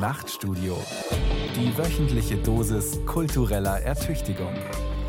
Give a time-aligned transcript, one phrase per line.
[0.00, 0.82] Nachtstudio.
[1.54, 4.54] Die wöchentliche Dosis kultureller Ertüchtigung.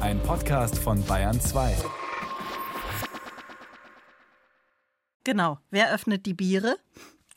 [0.02, 1.78] Ein Podcast von Bayern 2.
[5.23, 5.59] Genau.
[5.69, 6.75] Wer öffnet die Biere?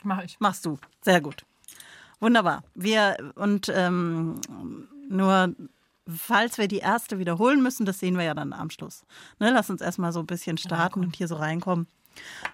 [0.03, 0.37] Mach ich.
[0.41, 0.77] Machst du.
[1.01, 1.45] Sehr gut.
[2.19, 2.65] Wunderbar.
[2.73, 4.41] Wir und ähm,
[5.07, 5.55] nur
[6.13, 9.05] falls wir die erste wiederholen müssen, das sehen wir ja dann am Schluss.
[9.39, 11.87] Ne, lass uns erstmal so ein bisschen starten und hier so reinkommen.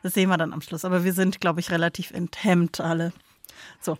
[0.03, 0.85] Das sehen wir dann am Schluss.
[0.85, 3.13] Aber wir sind, glaube ich, relativ enthemmt alle.
[3.79, 3.97] So.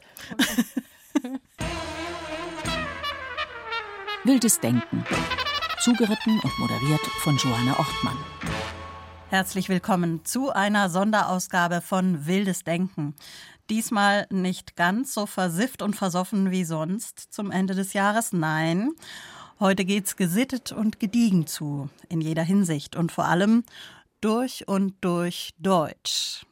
[4.23, 5.03] Wildes Denken.
[5.79, 8.17] Zugeritten und moderiert von Johanna Ortmann.
[9.29, 13.15] Herzlich willkommen zu einer Sonderausgabe von Wildes Denken.
[13.69, 18.33] Diesmal nicht ganz so versifft und versoffen wie sonst zum Ende des Jahres.
[18.33, 18.91] Nein,
[19.59, 23.63] heute geht's gesittet und gediegen zu, in jeder Hinsicht und vor allem
[24.19, 26.45] durch und durch Deutsch.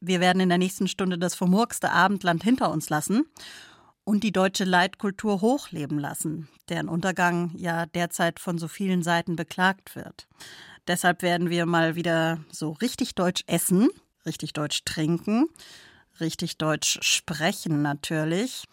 [0.00, 3.26] Wir werden in der nächsten Stunde das vermurkste Abendland hinter uns lassen
[4.06, 9.96] und die deutsche Leitkultur hochleben lassen, deren Untergang ja derzeit von so vielen Seiten beklagt
[9.96, 10.28] wird.
[10.86, 13.88] Deshalb werden wir mal wieder so richtig deutsch essen,
[14.24, 15.48] richtig deutsch trinken,
[16.20, 18.64] richtig deutsch sprechen natürlich.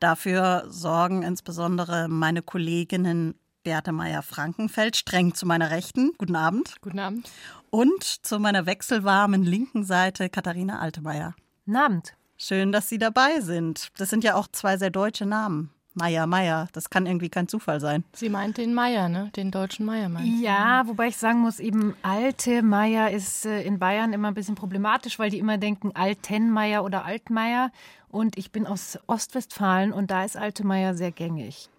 [0.00, 6.10] Dafür sorgen insbesondere meine Kolleginnen Beate Meyer-Frankenfeld, streng zu meiner Rechten.
[6.18, 6.74] Guten Abend.
[6.82, 7.30] Guten Abend.
[7.70, 11.36] Und zu meiner wechselwarmen linken Seite Katharina Altemeyer.
[11.64, 12.14] Guten Abend.
[12.46, 13.88] Schön, dass Sie dabei sind.
[13.96, 15.70] Das sind ja auch zwei sehr deutsche Namen.
[15.94, 16.68] Meier, Meier.
[16.74, 18.04] Das kann irgendwie kein Zufall sein.
[18.12, 19.30] Sie meint den Meier, ne?
[19.34, 20.44] Den deutschen Meier meint sie.
[20.44, 24.56] Ja, wobei ich sagen muss, eben alte Meier ist äh, in Bayern immer ein bisschen
[24.56, 27.72] problematisch, weil die immer denken alten Meier oder Altmeier.
[28.10, 31.70] Und ich bin aus Ostwestfalen und da ist alte Meier sehr gängig.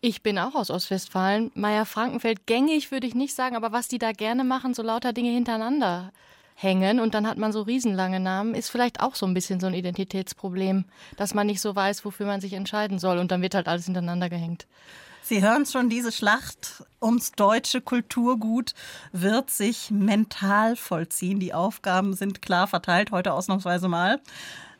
[0.00, 1.50] Ich bin auch aus Ostwestfalen.
[1.56, 5.12] Meier Frankenfeld gängig würde ich nicht sagen, aber was die da gerne machen, so lauter
[5.12, 6.12] Dinge hintereinander
[6.60, 9.68] hängen und dann hat man so riesenlange Namen, ist vielleicht auch so ein bisschen so
[9.68, 13.54] ein Identitätsproblem, dass man nicht so weiß, wofür man sich entscheiden soll und dann wird
[13.54, 14.66] halt alles hintereinander gehängt.
[15.22, 18.74] Sie hören schon, diese Schlacht ums deutsche Kulturgut
[19.12, 21.38] wird sich mental vollziehen.
[21.38, 24.20] Die Aufgaben sind klar verteilt, heute ausnahmsweise mal.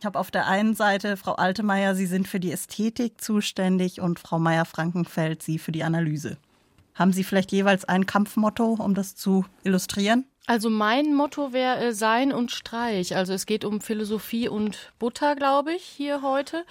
[0.01, 4.19] Ich habe auf der einen Seite Frau Altemeyer, Sie sind für die Ästhetik zuständig und
[4.19, 6.39] Frau Meyer-Frankenfeld, Sie für die Analyse.
[6.99, 10.27] Haben Sie vielleicht jeweils ein Kampfmotto, um das zu illustrieren?
[10.49, 13.15] Also mein Motto wäre äh, Sein und Streich.
[13.15, 16.65] Also es geht um Philosophie und Butter, glaube ich, hier heute.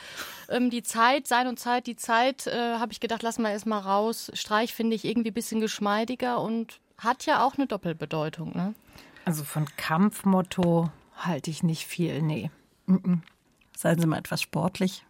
[0.50, 3.80] Ähm, die Zeit, Sein und Zeit, die Zeit, äh, habe ich gedacht, lassen wir erstmal
[3.80, 4.32] raus.
[4.34, 8.54] Streich finde ich irgendwie ein bisschen geschmeidiger und hat ja auch eine Doppelbedeutung.
[8.54, 8.74] Ne?
[9.24, 12.52] Also von Kampfmotto halte ich nicht viel, nee.
[12.88, 13.20] Mm
[13.78, 15.06] Seien Sie mal etwas sportlich.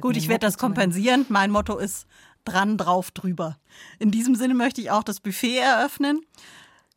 [0.00, 1.26] Gut, ich werde das kompensieren.
[1.28, 2.08] Mein Motto ist
[2.48, 3.58] dran, drauf, drüber.
[3.98, 6.22] In diesem Sinne möchte ich auch das Buffet eröffnen.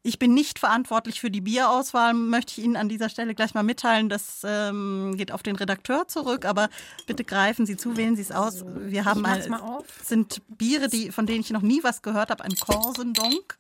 [0.04, 3.62] Ich bin nicht verantwortlich für die Bierauswahl, möchte ich Ihnen an dieser Stelle gleich mal
[3.62, 4.10] mitteilen.
[4.10, 6.70] Das ähm, geht auf den Redakteur zurück, aber
[7.06, 8.66] bitte greifen Sie zu, wählen Sie es aus.
[8.66, 9.86] Wir haben mal, mal auf.
[10.04, 13.60] sind Biere, die, von denen ich noch nie was gehört habe, ein Corsendonk.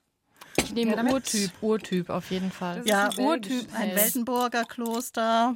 [0.58, 2.82] Ich nehme Ja, Urtyp, Urtyp auf jeden Fall.
[2.86, 3.96] Ja, ein Urtyp, ein.
[3.96, 5.56] Weltenburger Kloster.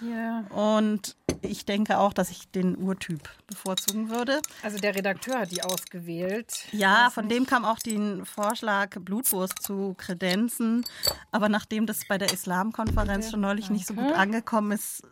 [0.00, 0.46] Hier.
[0.50, 4.40] Und ich denke auch, dass ich den Urtyp bevorzugen würde.
[4.62, 6.66] Also der Redakteur hat die ausgewählt.
[6.72, 10.84] Ja, von dem kam auch den Vorschlag, Blutwurst zu kredenzen.
[11.30, 15.02] Aber nachdem das bei der Islamkonferenz schon neulich nicht so gut angekommen ist,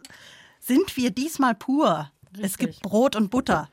[0.60, 2.10] sind wir diesmal pur.
[2.40, 3.68] Es gibt Brot und Butter.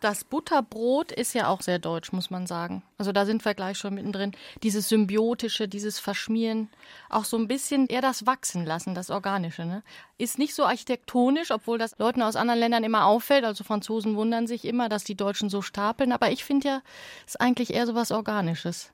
[0.00, 2.82] Das Butterbrot ist ja auch sehr deutsch, muss man sagen.
[2.98, 4.32] Also da sind wir gleich schon mittendrin.
[4.62, 6.68] Dieses Symbiotische, dieses Verschmieren,
[7.08, 9.64] auch so ein bisschen eher das Wachsen lassen, das Organische.
[9.64, 9.82] Ne?
[10.18, 13.46] Ist nicht so architektonisch, obwohl das Leuten aus anderen Ländern immer auffällt.
[13.46, 16.12] Also Franzosen wundern sich immer, dass die Deutschen so stapeln.
[16.12, 16.82] Aber ich finde ja,
[17.26, 18.92] ist eigentlich eher so was Organisches.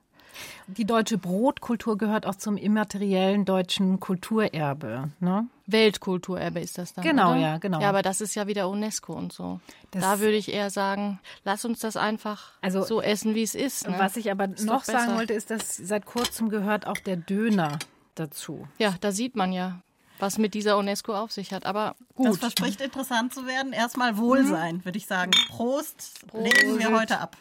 [0.67, 5.09] Die deutsche Brotkultur gehört auch zum immateriellen deutschen Kulturerbe.
[5.19, 5.47] Ne?
[5.65, 7.03] Weltkulturerbe ist das dann.
[7.05, 7.39] Genau, oder?
[7.39, 7.79] ja, genau.
[7.79, 9.59] Ja, aber das ist ja wieder UNESCO und so.
[9.91, 13.55] Das- da würde ich eher sagen, lass uns das einfach Also- so essen, wie es
[13.55, 13.87] ist.
[13.87, 13.95] Ne?
[13.97, 14.99] Was ich aber Ist noch besser.
[14.99, 17.79] sagen wollte, ist, dass seit kurzem gehört auch der Döner
[18.15, 18.67] dazu.
[18.77, 19.79] Ja, da sieht man ja,
[20.19, 21.65] was mit dieser UNESCO auf sich hat.
[21.65, 22.39] Aber Das gut.
[22.39, 23.71] verspricht interessant zu werden.
[23.73, 25.31] Erstmal Wohlsein, würde ich sagen.
[25.49, 27.37] Prost, legen wir heute ab.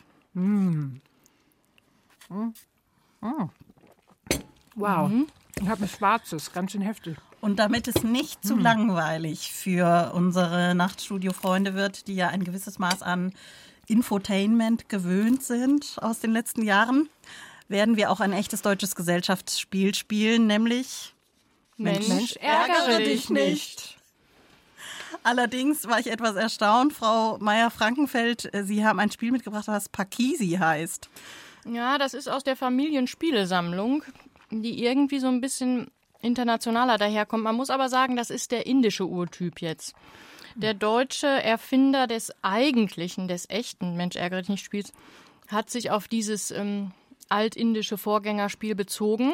[4.74, 5.10] Wow.
[5.60, 7.16] Ich habe ein schwarzes, ganz schön heftig.
[7.42, 13.02] Und damit es nicht zu langweilig für unsere Nachtstudio-Freunde wird, die ja ein gewisses Maß
[13.02, 13.34] an
[13.88, 17.08] Infotainment gewöhnt sind aus den letzten Jahren,
[17.66, 21.14] werden wir auch ein echtes deutsches Gesellschaftsspiel spielen, nämlich
[21.78, 23.96] Mensch, ärgere dich nicht.
[25.24, 30.58] Allerdings war ich etwas erstaunt, Frau Meier-Frankenfeld, äh, Sie haben ein Spiel mitgebracht, was Pakisi
[30.60, 31.10] heißt.
[31.64, 34.04] Ja, das ist aus der Familienspielesammlung,
[34.50, 35.90] die irgendwie so ein bisschen
[36.22, 37.44] internationaler daherkommt.
[37.44, 39.94] Man muss aber sagen, das ist der indische Urtyp jetzt.
[40.54, 44.92] Der deutsche Erfinder des eigentlichen, des echten Mensch ärgere dich nicht Spiels,
[45.48, 46.92] hat sich auf dieses ähm,
[47.28, 49.32] altindische Vorgängerspiel bezogen.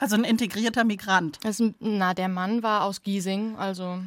[0.00, 1.38] Also ein integrierter Migrant.
[1.42, 3.98] Das na, der Mann war aus Giesing, also.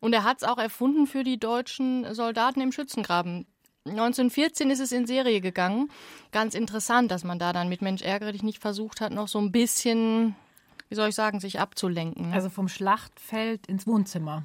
[0.00, 3.46] Und er hat es auch erfunden für die deutschen Soldaten im Schützengraben.
[3.86, 5.90] 1914 ist es in Serie gegangen.
[6.32, 9.38] Ganz interessant, dass man da dann mit Mensch ärgere dich nicht versucht hat, noch so
[9.38, 10.36] ein bisschen,
[10.90, 12.32] wie soll ich sagen, sich abzulenken.
[12.34, 14.44] Also vom Schlachtfeld ins Wohnzimmer.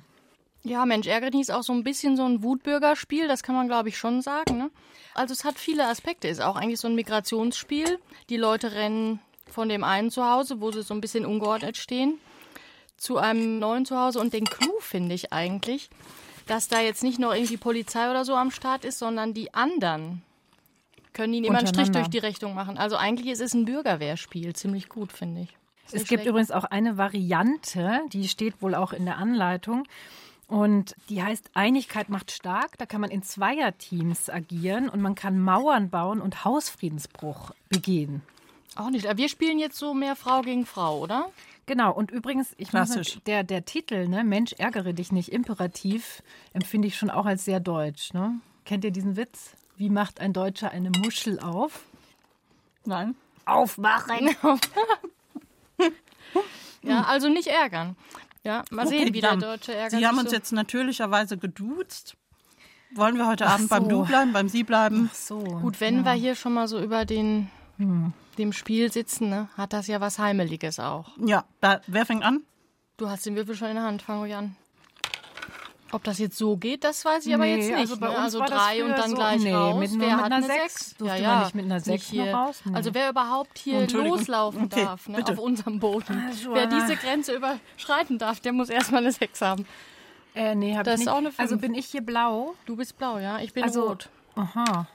[0.64, 3.68] Ja, Mensch ärgere dich ist auch so ein bisschen so ein Wutbürgerspiel, das kann man
[3.68, 4.58] glaube ich schon sagen.
[4.58, 4.72] Ne?
[5.14, 8.00] Also es hat viele Aspekte, ist auch eigentlich so ein Migrationsspiel.
[8.30, 12.20] Die Leute rennen von dem einen Zuhause, wo sie so ein bisschen ungeordnet stehen,
[12.98, 14.20] zu einem neuen Zuhause.
[14.20, 15.90] Und den Clou finde ich eigentlich,
[16.48, 20.24] dass da jetzt nicht noch irgendwie Polizei oder so am Start ist, sondern die anderen
[21.14, 22.78] können ihnen immer einen Strich durch die Rechnung machen.
[22.78, 25.58] Also eigentlich ist es ein Bürgerwehrspiel, ziemlich gut, finde ich.
[25.88, 26.26] Es gibt schlecht.
[26.28, 29.84] übrigens auch eine Variante, die steht wohl auch in der Anleitung.
[30.48, 32.78] Und die heißt Einigkeit macht stark.
[32.78, 38.22] Da kann man in Zweierteams agieren und man kann Mauern bauen und Hausfriedensbruch begehen.
[38.76, 39.08] Auch nicht.
[39.08, 41.32] Aber wir spielen jetzt so mehr Frau gegen Frau, oder?
[41.66, 43.16] Genau, und übrigens, ich Klassisch.
[43.16, 46.22] Muss, der, der Titel, ne, Mensch, ärgere dich nicht, imperativ,
[46.54, 48.14] empfinde ich schon auch als sehr deutsch.
[48.14, 48.40] Ne?
[48.66, 49.56] Kennt ihr diesen Witz?
[49.78, 51.82] Wie macht ein Deutscher eine Muschel auf?
[52.86, 53.16] Nein.
[53.46, 54.36] Aufmachen!
[56.82, 57.96] ja, also nicht ärgern.
[58.44, 60.00] Ja, mal okay, sehen, wie der Deutsche ärgert.
[60.00, 60.36] Sie haben uns so.
[60.36, 62.16] jetzt natürlicherweise geduzt.
[62.94, 63.76] Wollen wir heute Ach Abend so.
[63.76, 65.10] beim Du bleiben, beim Sie bleiben?
[65.12, 65.40] Ach so.
[65.40, 66.06] Gut, wenn ja.
[66.06, 68.14] wir hier schon mal so über den hm.
[68.38, 71.10] dem Spiel sitzen, ne, hat das ja was Heimeliges auch.
[71.18, 72.44] Ja, da, wer fängt an?
[72.98, 74.56] Du hast den Würfel schon in der Hand, fang ruhig an.
[75.96, 77.78] Ob das jetzt so geht, das weiß ich aber jetzt nicht.
[77.78, 78.16] Also, bei ne?
[78.16, 79.80] uns also drei und dann so, gleich nee, raus.
[79.80, 80.96] Mit, wer hat eine 6?
[81.00, 81.44] Ja, ja.
[81.44, 82.34] nicht mit einer 6 hier.
[82.34, 82.62] raus?
[82.66, 82.76] Nee.
[82.76, 87.34] Also wer überhaupt hier loslaufen okay, darf ne, auf unserem Boden, ah, wer diese Grenze
[87.34, 89.66] überschreiten darf, der muss erstmal eine 6 haben.
[90.36, 91.08] Äh, nee, hab das ich nicht.
[91.08, 91.40] Ist auch eine 5.
[91.40, 92.56] Also bin ich hier blau?
[92.66, 93.40] Du bist blau, ja.
[93.40, 94.10] Ich bin also, rot.
[94.36, 94.88] Aha.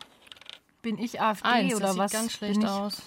[0.83, 2.11] Bin ich AfD Eins, oder das was?
[2.11, 3.01] Sieht ganz schlecht aus.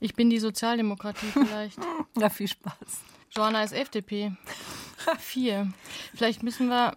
[0.00, 1.78] Ich bin die Sozialdemokratie vielleicht.
[2.18, 3.02] ja, viel Spaß.
[3.36, 4.32] Joanna ist FDP.
[5.18, 5.72] Vier.
[6.14, 6.96] Vielleicht müssen wir.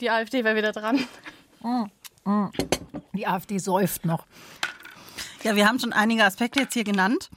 [0.00, 1.06] Die AfD wäre wieder dran.
[1.60, 1.84] Mm,
[2.24, 2.50] mm.
[3.14, 4.26] Die AfD säuft noch.
[5.42, 7.30] Ja, wir haben schon einige Aspekte jetzt hier genannt.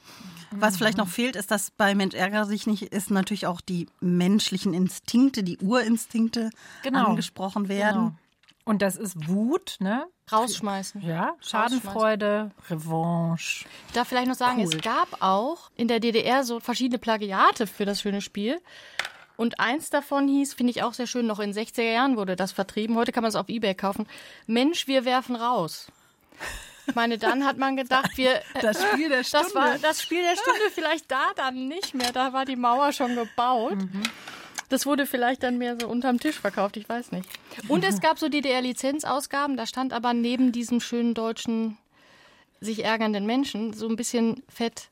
[0.51, 3.87] Was vielleicht noch fehlt, ist, dass bei Mensch ärgere sich nicht, ist natürlich auch die
[3.99, 6.49] menschlichen Instinkte, die Urinstinkte
[6.81, 7.09] genau.
[7.09, 7.99] angesprochen werden.
[7.99, 8.15] Genau.
[8.69, 10.05] Und das ist Wut, ne?
[10.31, 11.01] Rausschmeißen.
[11.01, 13.65] Ja, Schadenfreude, Revanche.
[13.87, 14.75] Ich darf vielleicht noch sagen, cool.
[14.75, 18.61] es gab auch in der DDR so verschiedene Plagiate für das schöne Spiel.
[19.37, 22.51] Und eins davon hieß, finde ich auch sehr schön, noch in 60er Jahren wurde das
[22.51, 22.95] vertrieben.
[22.95, 24.05] Heute kann man es auf Ebay kaufen.
[24.45, 25.87] Mensch, wir werfen raus.
[26.85, 28.39] Ich meine, dann hat man gedacht, wir.
[28.61, 29.47] Das Spiel der Stunde.
[29.47, 32.11] Das war das Spiel der Stunde vielleicht da dann nicht mehr.
[32.11, 33.77] Da war die Mauer schon gebaut.
[33.77, 34.03] Mhm.
[34.69, 37.27] Das wurde vielleicht dann mehr so unterm Tisch verkauft, ich weiß nicht.
[37.67, 41.77] Und es gab so DDR-Lizenzausgaben, da stand aber neben diesem schönen deutschen
[42.61, 44.89] sich ärgernden Menschen so ein bisschen fett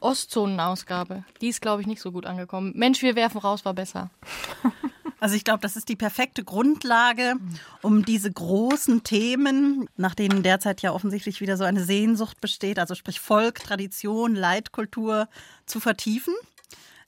[0.00, 1.24] Ostzonenausgabe.
[1.40, 2.72] Die ist, glaube ich, nicht so gut angekommen.
[2.74, 4.10] Mensch, wir werfen raus, war besser.
[5.22, 7.34] Also ich glaube, das ist die perfekte Grundlage,
[7.82, 12.94] um diese großen Themen, nach denen derzeit ja offensichtlich wieder so eine Sehnsucht besteht, also
[12.94, 15.28] sprich Volk, Tradition, Leitkultur,
[15.66, 16.32] zu vertiefen.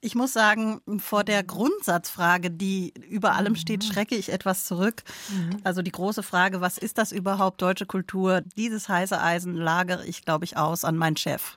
[0.04, 3.92] Ich muss sagen, vor der Grundsatzfrage, die über allem steht, mhm.
[3.92, 5.04] schrecke ich etwas zurück.
[5.28, 5.58] Mhm.
[5.62, 8.42] Also die große Frage, was ist das überhaupt, deutsche Kultur?
[8.56, 11.56] Dieses heiße Eisen lagere ich, glaube ich, aus an meinen Chef.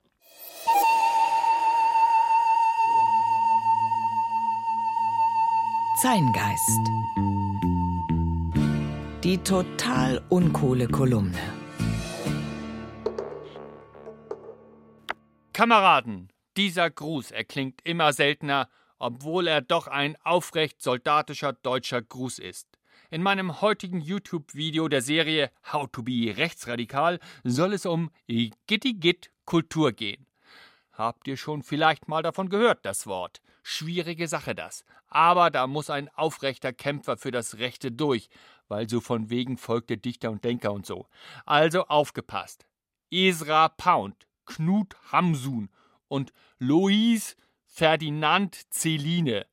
[6.04, 6.88] Zeingeist.
[9.24, 11.40] Die total uncoole Kolumne.
[15.52, 22.68] Kameraden, dieser Gruß erklingt immer seltener, obwohl er doch ein aufrecht soldatischer deutscher Gruß ist.
[23.12, 29.92] In meinem heutigen YouTube-Video der Serie How to be Rechtsradikal soll es um Gitti-Git Kultur
[29.92, 30.26] gehen.
[30.92, 33.42] Habt ihr schon vielleicht mal davon gehört, das Wort?
[33.64, 34.86] Schwierige Sache das.
[35.08, 38.30] Aber da muss ein aufrechter Kämpfer für das Rechte durch,
[38.68, 41.08] weil so von wegen folgt der Dichter und Denker und so.
[41.46, 42.66] Also aufgepasst.
[43.12, 45.70] Esra Pound, Knut Hamsun
[46.08, 47.36] und Louise
[47.66, 49.46] Ferdinand Celine.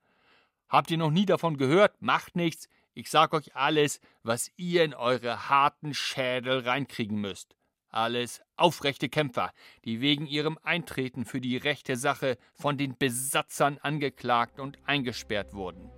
[0.69, 2.01] Habt ihr noch nie davon gehört?
[2.01, 2.69] Macht nichts.
[2.95, 7.57] Ich sag euch alles, was ihr in eure harten Schädel reinkriegen müsst.
[7.89, 9.53] Alles aufrechte Kämpfer,
[9.85, 15.91] die wegen ihrem Eintreten für die rechte Sache von den Besatzern angeklagt und eingesperrt wurden.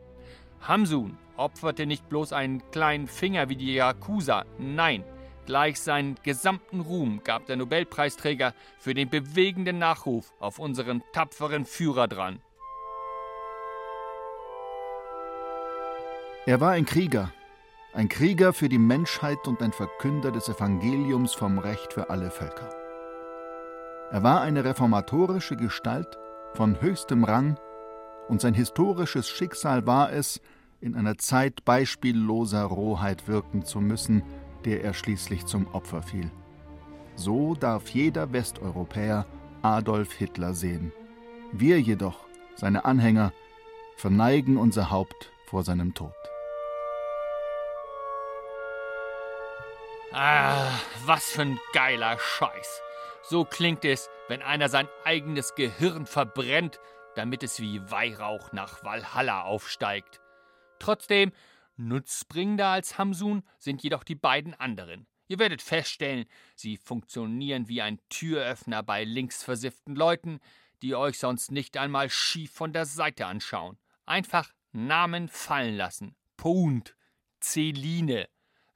[0.61, 5.05] Hamsun opferte nicht bloß einen kleinen Finger wie die Yakuza, nein,
[5.47, 12.09] Gleich seinen gesamten Ruhm gab der Nobelpreisträger für den bewegenden Nachruf auf unseren tapferen Führer
[12.09, 12.41] dran.
[16.47, 17.31] Er war ein Krieger,
[17.93, 22.71] ein Krieger für die Menschheit und ein Verkünder des Evangeliums vom Recht für alle Völker.
[24.11, 26.19] Er war eine reformatorische Gestalt
[26.55, 27.59] von höchstem Rang,
[28.29, 30.41] und sein historisches Schicksal war es,
[30.81, 34.23] in einer Zeit beispielloser Rohheit wirken zu müssen,
[34.65, 36.31] der er schließlich zum Opfer fiel.
[37.17, 39.27] So darf jeder Westeuropäer
[39.63, 40.93] Adolf Hitler sehen.
[41.53, 43.33] Wir jedoch, seine Anhänger,
[43.97, 46.13] verneigen unser Haupt vor seinem Tod.
[50.13, 50.69] Ah,
[51.07, 52.83] was für ein geiler Scheiß.
[53.23, 56.79] So klingt es, wenn einer sein eigenes Gehirn verbrennt,
[57.15, 60.21] damit es wie Weihrauch nach Valhalla aufsteigt.
[60.79, 61.33] Trotzdem,
[61.77, 65.07] nutzbringender als Hamsun sind jedoch die beiden anderen.
[65.27, 70.41] Ihr werdet feststellen, sie funktionieren wie ein Türöffner bei linksversifften Leuten,
[70.83, 73.79] die euch sonst nicht einmal schief von der Seite anschauen.
[74.05, 76.15] Einfach Namen fallen lassen.
[76.37, 76.95] Punt,
[77.41, 78.29] Celine.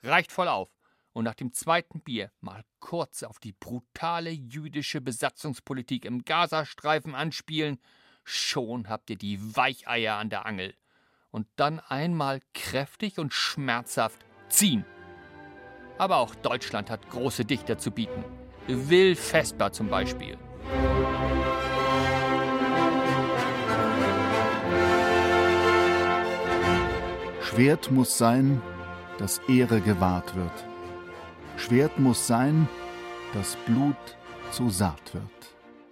[0.02, 0.70] Reicht voll auf.
[1.12, 7.78] Und nach dem zweiten Bier mal kurz auf die brutale jüdische Besatzungspolitik im Gazastreifen anspielen,
[8.24, 10.74] schon habt ihr die Weicheier an der Angel.
[11.30, 14.84] Und dann einmal kräftig und schmerzhaft ziehen.
[15.98, 18.24] Aber auch Deutschland hat große Dichter zu bieten.
[18.66, 20.38] Will Vesper zum Beispiel.
[27.42, 28.62] Schwert muss sein,
[29.18, 30.52] dass Ehre gewahrt wird.
[31.56, 32.68] Schwert muss sein,
[33.34, 33.96] dass Blut
[34.52, 35.24] zu Saat wird.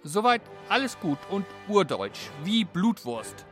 [0.03, 3.45] Soweit alles gut und urdeutsch, wie Blutwurst.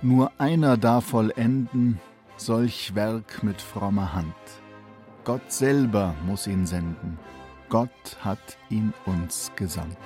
[0.00, 2.00] Nur einer darf vollenden
[2.36, 4.34] solch Werk mit frommer Hand.
[5.24, 7.18] Gott selber muss ihn senden.
[7.68, 9.98] Gott hat ihn uns gesandt.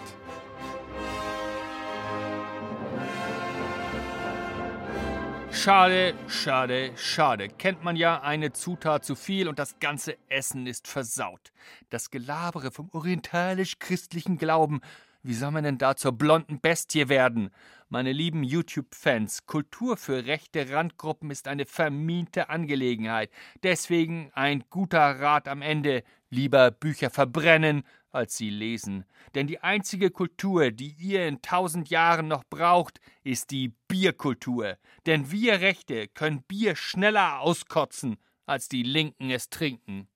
[5.51, 7.49] Schade, schade, schade.
[7.49, 11.53] Kennt man ja eine Zutat zu viel und das ganze Essen ist versaut.
[11.91, 14.81] Das Gelabere vom orientalisch-christlichen Glauben.
[15.25, 17.51] Wie soll man denn da zur blonden Bestie werden?
[17.89, 23.31] Meine lieben YouTube-Fans, Kultur für rechte Randgruppen ist eine vermiente Angelegenheit.
[23.63, 26.03] Deswegen ein guter Rat am Ende.
[26.29, 29.05] Lieber Bücher verbrennen, als sie lesen.
[29.37, 34.77] Denn die einzige Kultur, die ihr in tausend Jahren noch braucht, ist die Bierkultur.
[35.07, 40.09] Denn wir Rechte können Bier schneller auskotzen, als die Linken es trinken.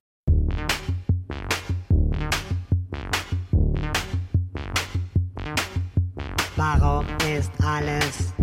[6.69, 8.33] Warum ist alles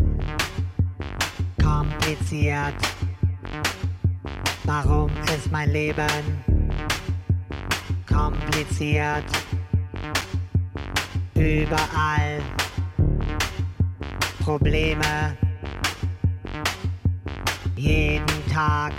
[1.63, 2.75] kompliziert?
[4.65, 6.43] Warum ist mein Leben
[8.09, 9.27] kompliziert?
[11.35, 12.41] Überall
[14.43, 15.37] Probleme.
[17.77, 18.95] Jeden Tag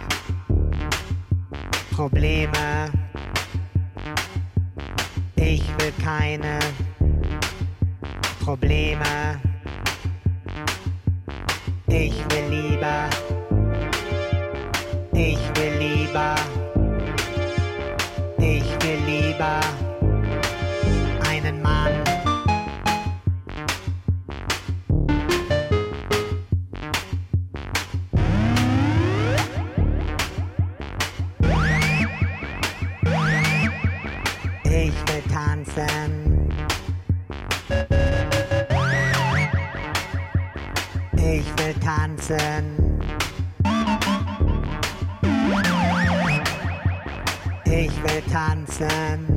[1.92, 2.92] Probleme.
[5.36, 6.60] Ich will keine
[8.46, 9.42] Probleme.
[11.88, 13.10] Ich will lieber,
[15.14, 16.36] ich will lieber,
[18.38, 19.95] ich will lieber
[42.28, 43.00] tanzen.
[47.66, 49.35] Ich will tanzen.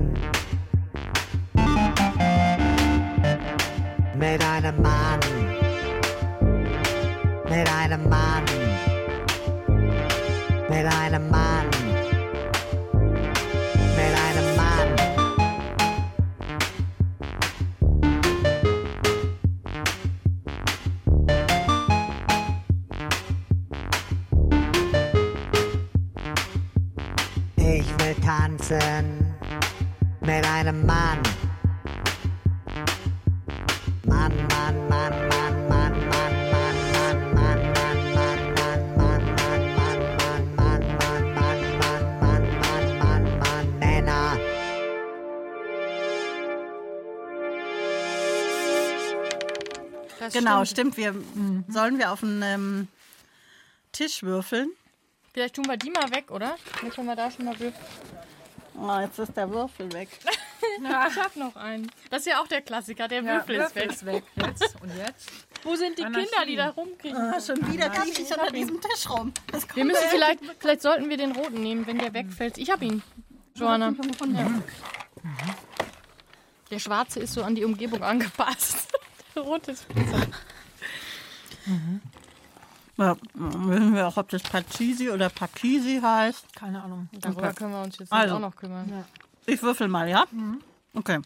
[50.49, 50.97] Genau, stimmt.
[50.97, 51.15] Wir,
[51.69, 52.89] Sollen wir auf den ähm,
[53.93, 54.71] Tisch würfeln?
[55.33, 56.57] Vielleicht tun wir die mal weg, oder?
[56.81, 57.85] Dann können wir da schon mal würfeln.
[58.81, 60.09] Oh, jetzt ist der Würfel weg.
[60.81, 61.91] Ich hab noch einen.
[62.11, 64.05] Das ist ja auch der Klassiker, der Würfel ist weg.
[64.05, 64.25] weg.
[64.37, 65.31] Jetzt und jetzt.
[65.63, 66.27] Wo sind die Anarchie.
[66.27, 67.17] Kinder, die da rumkriegen?
[67.17, 69.33] Ah, schon wieder kriege ich unter diesem Tisch rum.
[69.51, 72.59] Das kommt Wir müssen mir vielleicht, vielleicht sollten wir den roten nehmen, wenn der wegfällt.
[72.59, 73.03] Ich hab ihn,
[73.55, 73.93] Johanna.
[74.35, 74.63] Ja.
[76.71, 78.89] Der schwarze ist so an die Umgebung angepasst.
[79.41, 80.27] Rote ist besser.
[82.97, 86.55] Ja, wissen wir auch, ob das Pachisi oder Pakisi heißt.
[86.55, 87.09] Keine Ahnung.
[87.13, 88.37] Darüber können wir uns jetzt Also.
[88.37, 89.05] auch noch kümmern.
[89.47, 90.25] Ich würfel mal, ja?
[90.95, 91.21] Okay.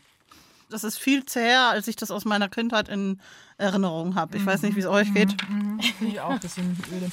[0.68, 3.20] Das ist viel zäher, als ich das aus meiner Kindheit in
[3.58, 4.36] Erinnerung habe.
[4.36, 5.40] Ich weiß nicht, wie es euch geht.
[5.42, 7.10] Finde ich auch ein bisschen öde.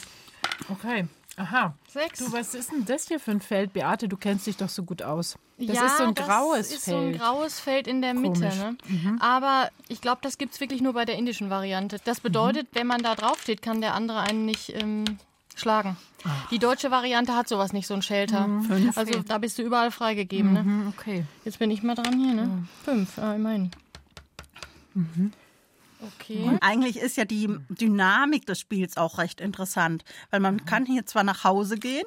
[0.69, 1.07] Okay.
[1.39, 1.73] Aha.
[1.87, 2.19] Sechs.
[2.19, 4.09] Du, was ist denn das hier für ein Feld, Beate?
[4.09, 5.37] Du kennst dich doch so gut aus.
[5.57, 6.97] Das ja, ist so ein graues das ist Feld.
[6.97, 8.41] so ein graues Feld in der Mitte.
[8.41, 8.55] Komisch.
[8.57, 9.17] Ne?
[9.21, 11.97] Aber ich glaube, das gibt es wirklich nur bei der indischen Variante.
[12.03, 15.05] Das bedeutet, wenn man da draufsteht, kann der andere einen nicht ähm,
[15.55, 15.95] schlagen.
[16.51, 18.49] Die deutsche Variante hat sowas nicht, so ein Shelter.
[18.95, 20.51] Also da bist du überall freigegeben.
[20.51, 20.59] Ne?
[20.59, 21.23] Hm, okay.
[21.45, 22.67] Jetzt bin ich mal dran hier, ne?
[22.83, 23.71] Fünf, ah, immerhin.
[26.01, 26.57] Okay.
[26.61, 31.23] Eigentlich ist ja die Dynamik des Spiels auch recht interessant, weil man kann hier zwar
[31.23, 32.05] nach Hause gehen,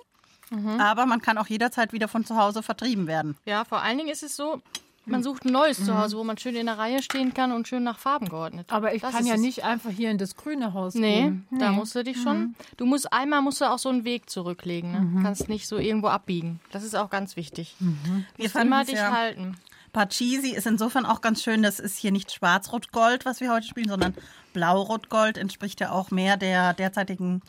[0.78, 3.36] aber man kann auch jederzeit wieder von zu Hause vertrieben werden.
[3.46, 4.60] Ja, vor allen Dingen ist es so,
[5.04, 7.82] man sucht ein neues Zuhause, wo man schön in der Reihe stehen kann und schön
[7.82, 8.66] nach Farben geordnet.
[8.70, 11.46] Aber ich Das kann ja nicht einfach hier in das grüne Haus Nee, gehen.
[11.58, 12.54] da musst du dich schon.
[12.76, 15.14] Du musst einmal musst du auch so einen Weg zurücklegen.
[15.16, 15.22] Ne?
[15.22, 16.60] Kannst nicht so irgendwo abbiegen.
[16.70, 17.74] Das ist auch ganz wichtig.
[17.80, 19.56] Wir Musst immer dich ja- halten.
[19.92, 23.88] Pachisi ist insofern auch ganz schön, das ist hier nicht Schwarz-Rot-Gold, was wir heute spielen,
[23.88, 24.14] sondern
[24.54, 27.42] Blau-Rot-Gold entspricht ja auch mehr der derzeitigen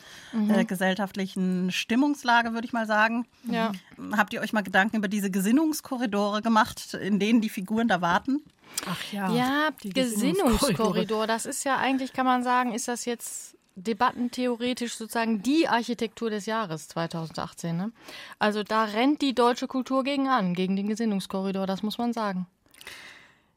[0.48, 3.26] äh, gesellschaftlichen Stimmungslage, würde ich mal sagen.
[3.44, 3.72] Ja.
[4.12, 8.42] Habt ihr euch mal Gedanken über diese Gesinnungskorridore gemacht, in denen die Figuren da warten?
[8.86, 9.30] Ach ja.
[9.32, 10.52] Ja, die Gesinnungskorridor.
[10.52, 11.26] Gesinnungskorridore.
[11.26, 16.46] Das ist ja eigentlich, kann man sagen, ist das jetzt debattentheoretisch sozusagen die Architektur des
[16.46, 17.76] Jahres 2018.
[17.76, 17.92] Ne?
[18.38, 22.46] Also da rennt die deutsche Kultur gegen an, gegen den Gesinnungskorridor, das muss man sagen.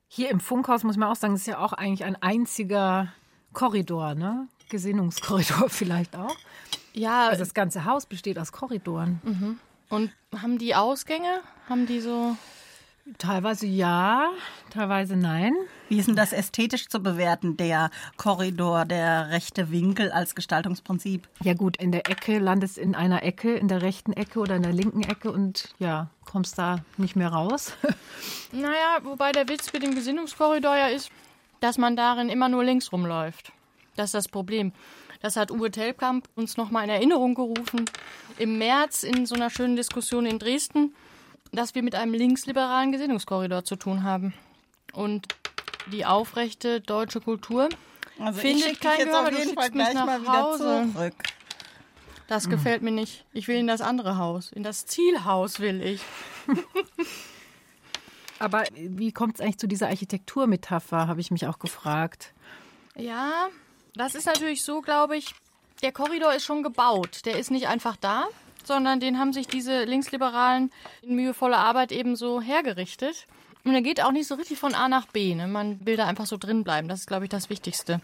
[0.07, 3.11] Hier im Funkhaus muss man auch sagen, ist ja auch eigentlich ein einziger
[3.53, 4.47] Korridor, ne?
[4.69, 6.35] Gesinnungskorridor vielleicht auch.
[6.93, 9.59] Ja, Also das ganze Haus besteht aus Korridoren.
[9.89, 11.41] und haben die Ausgänge?
[11.69, 12.35] Haben die so.
[13.17, 14.29] Teilweise ja,
[14.69, 15.55] teilweise nein.
[15.87, 21.27] Wie ist denn das ästhetisch zu bewerten, der Korridor, der rechte Winkel als Gestaltungsprinzip?
[21.41, 24.63] Ja gut, in der Ecke landest in einer Ecke, in der rechten Ecke oder in
[24.63, 27.73] der linken Ecke und ja, kommst da nicht mehr raus.
[28.53, 31.11] Naja, wobei der Witz mit dem Gesinnungskorridor ja ist,
[31.59, 33.51] dass man darin immer nur links rumläuft.
[33.97, 34.71] Das ist das Problem.
[35.21, 37.85] Das hat Uwe Telkamp uns nochmal in Erinnerung gerufen
[38.37, 40.95] im März in so einer schönen Diskussion in Dresden,
[41.51, 44.33] dass wir mit einem linksliberalen Gesinnungskorridor zu tun haben.
[44.93, 45.27] Und
[45.91, 47.69] die aufrechte deutsche Kultur
[48.19, 50.89] Also Findet ich kein jetzt Gehör, auf jeden Fall gleich mal wieder Hause.
[50.93, 51.13] zurück.
[52.27, 53.25] Das gefällt mir nicht.
[53.31, 54.51] Ich will in das andere Haus.
[54.51, 56.01] In das Zielhaus will ich.
[58.39, 62.33] Aber wie kommt es eigentlich zu dieser Architekturmetapher, habe ich mich auch gefragt.
[62.95, 63.47] Ja,
[63.95, 65.33] das ist natürlich so, glaube ich.
[65.81, 67.25] Der Korridor ist schon gebaut.
[67.25, 68.27] Der ist nicht einfach da,
[68.67, 73.25] sondern den haben sich diese Linksliberalen in mühevoller Arbeit eben so hergerichtet.
[73.63, 75.35] Und er geht auch nicht so richtig von A nach B.
[75.35, 75.47] Ne?
[75.47, 76.87] Man will da einfach so drin bleiben.
[76.87, 77.99] Das ist, glaube ich, das Wichtigste.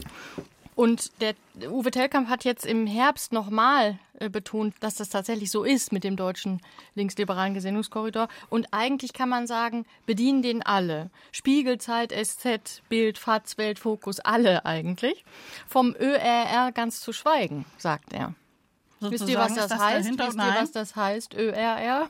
[0.75, 1.35] Und der
[1.69, 6.03] Uwe Tellkamp hat jetzt im Herbst nochmal äh, betont, dass das tatsächlich so ist mit
[6.03, 6.61] dem deutschen
[6.95, 8.27] linksliberalen Gesinnungskorridor.
[8.49, 11.11] Und eigentlich kann man sagen, bedienen den alle.
[11.31, 15.23] Spiegel, Zeit, SZ, Bild, FAZ, Weltfokus, alle eigentlich.
[15.67, 18.33] Vom ÖRR ganz zu schweigen, sagt er.
[19.11, 20.05] Wisst ihr, was das das heißt?
[20.05, 20.27] dahinter?
[20.27, 22.09] Wisst ihr, was das heißt, ÖRR?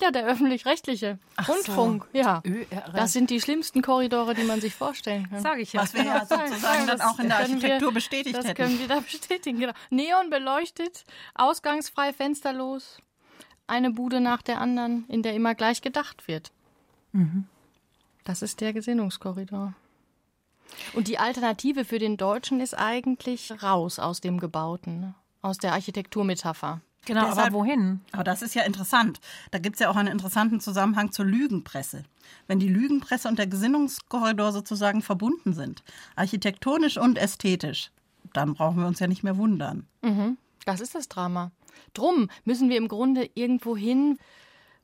[0.00, 2.06] Ja, der öffentlich-rechtliche Rundfunk.
[2.12, 2.42] Ja.
[2.44, 2.90] ÖRR.
[2.94, 5.40] Das sind die schlimmsten Korridore, die man sich vorstellen kann.
[5.40, 5.82] Sage ich ja.
[5.82, 8.56] Was wir ja sozusagen dann auch in der können wir- Architektur bestätigt Das hätten.
[8.56, 9.72] können wir da bestätigen, genau.
[9.90, 12.98] Neon beleuchtet, ausgangsfrei, fensterlos.
[13.68, 16.50] Eine Bude nach der anderen, in der immer gleich gedacht wird.
[17.12, 17.46] Mhm.
[18.24, 19.74] Das ist der Gesinnungskorridor.
[20.94, 25.14] Und die Alternative für den Deutschen ist eigentlich raus aus dem Gebauten, ne?
[25.44, 26.80] Aus der Architekturmetapher.
[27.06, 28.00] Genau, Deshalb- aber wohin?
[28.12, 29.20] Aber das ist ja interessant.
[29.50, 32.04] Da gibt es ja auch einen interessanten Zusammenhang zur Lügenpresse.
[32.46, 35.82] Wenn die Lügenpresse und der Gesinnungskorridor sozusagen verbunden sind,
[36.16, 37.90] architektonisch und ästhetisch,
[38.32, 39.86] dann brauchen wir uns ja nicht mehr wundern.
[40.64, 41.52] Das ist das Drama.
[41.92, 44.18] Drum müssen wir im Grunde irgendwo hin,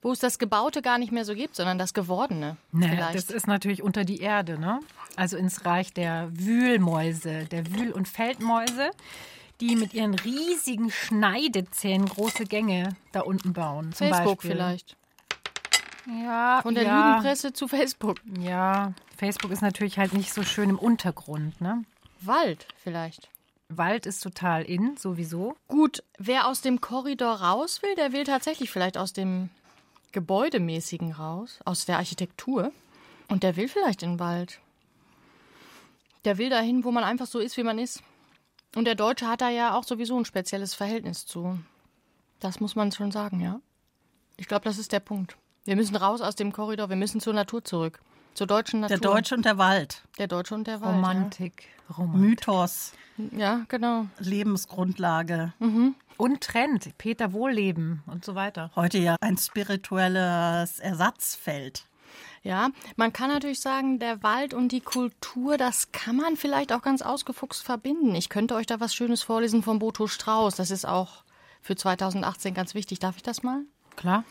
[0.02, 2.58] wo es das Gebaute gar nicht mehr so gibt, sondern das Gewordene.
[2.72, 3.14] Naja, vielleicht.
[3.14, 4.80] das ist natürlich unter die Erde, ne?
[5.16, 8.90] Also ins Reich der Wühlmäuse, der Wühl- und Feldmäuse,
[9.60, 13.92] die mit ihren riesigen Schneidezähnen große Gänge da unten bauen.
[13.92, 14.50] Zum Facebook Beispiel.
[14.52, 14.96] vielleicht.
[16.24, 18.16] Ja, Von der ja, Lügenpresse zu Facebook.
[18.38, 21.84] Ja, Facebook ist natürlich halt nicht so schön im Untergrund, ne?
[22.20, 23.28] Wald vielleicht.
[23.68, 25.56] Wald ist total in, sowieso.
[25.68, 29.50] Gut, wer aus dem Korridor raus will, der will tatsächlich vielleicht aus dem
[30.12, 32.72] Gebäudemäßigen raus, aus der Architektur.
[33.28, 34.58] Und der will vielleicht in den Wald.
[36.24, 38.02] Der will dahin, wo man einfach so ist, wie man ist.
[38.76, 41.58] Und der Deutsche hat da ja auch sowieso ein spezielles Verhältnis zu.
[42.38, 43.60] Das muss man schon sagen, ja.
[44.36, 45.36] Ich glaube, das ist der Punkt.
[45.64, 48.00] Wir müssen raus aus dem Korridor, wir müssen zur Natur zurück.
[48.34, 48.96] Zur deutschen Natur.
[48.98, 50.02] Der Deutsche und der Wald.
[50.18, 50.94] Der Deutsche und der Wald.
[50.94, 51.68] Romantik.
[51.98, 52.20] Romantik.
[52.20, 54.06] Mythos, Ja, ja genau.
[54.18, 55.52] Lebensgrundlage.
[56.16, 58.70] Und Trend, Peter Wohlleben und so weiter.
[58.76, 61.86] Heute ja ein spirituelles Ersatzfeld.
[62.42, 66.80] Ja, man kann natürlich sagen, der Wald und die Kultur, das kann man vielleicht auch
[66.80, 68.14] ganz ausgefuchst verbinden.
[68.14, 70.56] Ich könnte euch da was Schönes vorlesen von Boto Strauß.
[70.56, 71.24] Das ist auch
[71.60, 72.98] für 2018 ganz wichtig.
[72.98, 73.62] Darf ich das mal?
[73.96, 74.24] Klar.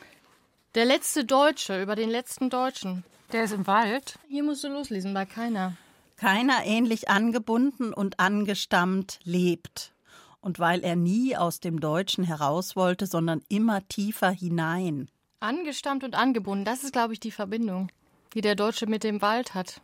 [0.73, 3.03] Der letzte Deutsche über den letzten Deutschen.
[3.31, 4.17] Der ist im Wald.
[4.27, 5.77] Hier musst du loslesen, bei keiner.
[6.17, 9.93] Keiner ähnlich angebunden und angestammt lebt.
[10.41, 15.09] Und weil er nie aus dem Deutschen heraus wollte, sondern immer tiefer hinein.
[15.41, 17.89] Angestammt und angebunden, das ist, glaube ich, die Verbindung,
[18.33, 19.81] die der Deutsche mit dem Wald hat.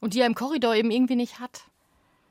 [0.00, 1.64] Und die er im Korridor eben irgendwie nicht hat.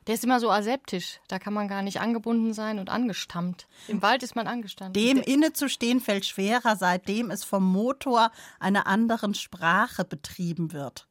[0.07, 1.19] Der ist immer so aseptisch.
[1.27, 3.67] Da kann man gar nicht angebunden sein und angestammt.
[3.87, 4.93] Im Wald ist man angestanden.
[4.93, 11.07] Dem innezustehen fällt schwerer, seitdem es vom Motor einer anderen Sprache betrieben wird.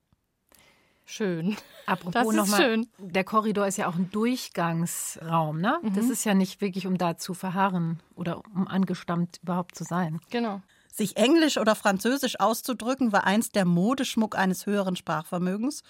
[1.05, 1.57] Schön.
[1.87, 2.89] Apropos Das ist nochmal, schön.
[2.99, 5.81] der Korridor ist ja auch ein Durchgangsraum, ne?
[5.95, 10.21] Das ist ja nicht wirklich, um da zu verharren oder um angestammt überhaupt zu sein.
[10.31, 10.63] Genau.
[10.93, 15.83] Sich Englisch oder Französisch auszudrücken, war einst der Modeschmuck eines höheren Sprachvermögens.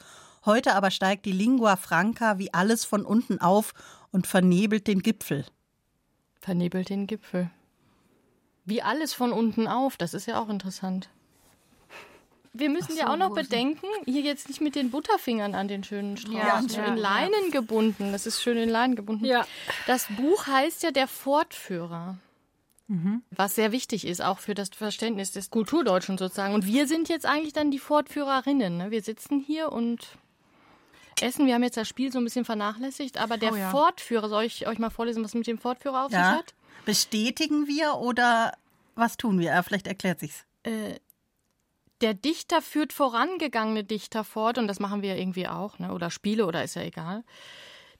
[0.46, 3.74] Heute aber steigt die Lingua Franca wie alles von unten auf
[4.12, 5.44] und vernebelt den Gipfel.
[6.40, 7.50] Vernebelt den Gipfel.
[8.64, 11.08] Wie alles von unten auf, das ist ja auch interessant.
[12.52, 16.16] Wir müssen ja auch noch bedenken, hier jetzt nicht mit den Butterfingern an den schönen
[16.16, 17.02] Strauß, Ja, ja, in ja.
[17.02, 18.12] Leinen gebunden.
[18.12, 19.24] Das ist schön in Leinen gebunden.
[19.24, 19.46] Ja.
[19.86, 22.18] Das Buch heißt ja Der Fortführer.
[22.92, 23.22] Mhm.
[23.31, 26.52] Was sehr wichtig ist, auch für das Verständnis des Kulturdeutschen sozusagen.
[26.52, 28.76] Und wir sind jetzt eigentlich dann die Fortführerinnen.
[28.76, 28.90] Ne?
[28.90, 30.07] Wir sitzen hier und
[31.22, 31.46] essen.
[31.46, 33.70] Wir haben jetzt das Spiel so ein bisschen vernachlässigt, aber der Oh ja.
[33.70, 36.33] Fortführer, soll ich euch mal vorlesen, was mit dem Fortführer auf sich Ja?
[36.37, 36.52] hat?
[36.85, 38.52] Bestätigen wir oder
[38.94, 39.52] was tun wir?
[39.52, 40.44] Ja, vielleicht erklärt sich's.
[42.02, 45.92] Der Dichter führt vorangegangene Dichter fort, und das machen wir irgendwie auch, ne?
[45.94, 47.24] oder Spiele, oder ist ja egal.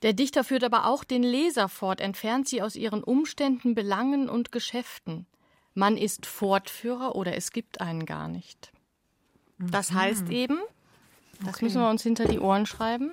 [0.03, 4.53] Der Dichter führt aber auch den Leser fort, entfernt sie aus ihren Umständen, Belangen und
[4.53, 5.27] Geschäften.
[5.75, 8.73] Man ist Fortführer oder es gibt einen gar nicht.
[9.59, 10.59] Das heißt eben,
[11.45, 13.13] das müssen wir uns hinter die Ohren schreiben,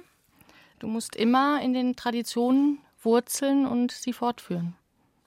[0.79, 4.75] du musst immer in den Traditionen wurzeln und sie fortführen.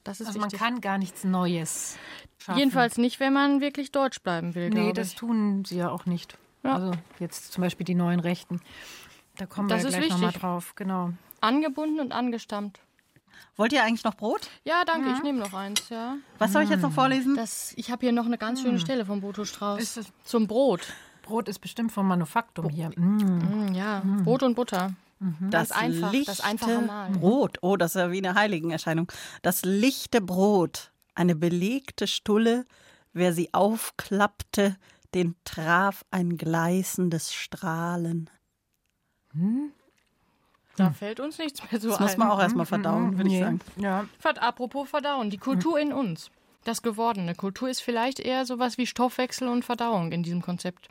[0.04, 1.96] Das ist Also man kann gar nichts Neues
[2.38, 2.58] schaffen.
[2.58, 4.70] Jedenfalls nicht, wenn man wirklich deutsch bleiben will.
[4.70, 5.14] Nee, das ich.
[5.14, 6.36] tun sie ja auch nicht.
[6.64, 6.74] Ja.
[6.74, 8.60] Also jetzt zum Beispiel die neuen Rechten.
[9.36, 10.74] Da kommen Das wir ja gleich nochmal drauf.
[10.74, 11.12] Genau.
[11.42, 12.78] Angebunden und angestammt.
[13.56, 14.48] Wollt ihr eigentlich noch Brot?
[14.64, 16.16] Ja, danke, ich nehme noch eins, ja.
[16.38, 17.36] Was soll ich jetzt noch vorlesen?
[17.36, 19.94] Das, ich habe hier noch eine ganz schöne Stelle von Boto Strauß.
[19.94, 20.80] Das- Zum Brot.
[21.22, 22.90] Brot ist bestimmt vom Manufaktum hier.
[22.96, 23.68] Mm.
[23.70, 24.94] Mm, ja, Brot und Butter.
[25.50, 27.10] Das einfach, das lichte einfache Mahl.
[27.12, 27.58] Brot.
[27.62, 29.10] Oh, das ist ja wie eine Heiligenerscheinung.
[29.42, 32.64] Das lichte Brot, eine belegte Stulle,
[33.12, 34.76] wer sie aufklappte,
[35.14, 38.30] den traf ein gleißendes Strahlen.
[40.84, 42.04] Da fällt uns nichts mehr so Das ein.
[42.04, 43.60] muss man auch erstmal verdauen, würde ich sagen.
[43.76, 44.06] Ja.
[44.40, 46.30] Apropos Verdauen, die Kultur in uns.
[46.64, 47.34] Das Gewordene.
[47.34, 50.88] Kultur ist vielleicht eher sowas wie Stoffwechsel und Verdauung in diesem Konzept.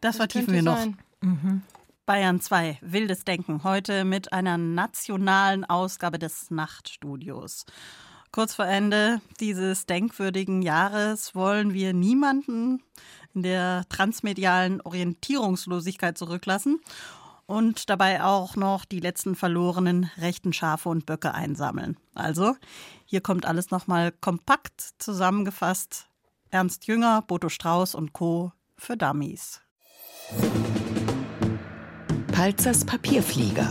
[0.00, 0.78] Das, vertiefen könnte wir noch.
[0.78, 1.62] sein.
[2.04, 3.64] Bayern 2, wildes Denken.
[3.64, 7.64] Heute mit einer nationalen Ausgabe des Nachtstudios.
[8.32, 12.82] Kurz vor Ende dieses denkwürdigen Jahres wollen wir niemanden
[13.34, 16.80] in der transmedialen Orientierungslosigkeit zurücklassen
[17.48, 21.96] und dabei auch noch die letzten verlorenen rechten Schafe und Böcke einsammeln.
[22.14, 22.54] Also,
[23.06, 26.08] hier kommt alles nochmal kompakt zusammengefasst.
[26.50, 28.52] Ernst Jünger, Boto Strauß und Co.
[28.76, 29.62] für Dummies.
[32.32, 33.70] Palzers Papierflieger.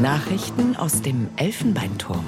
[0.00, 2.24] Nachrichten aus dem Elfenbeinturm.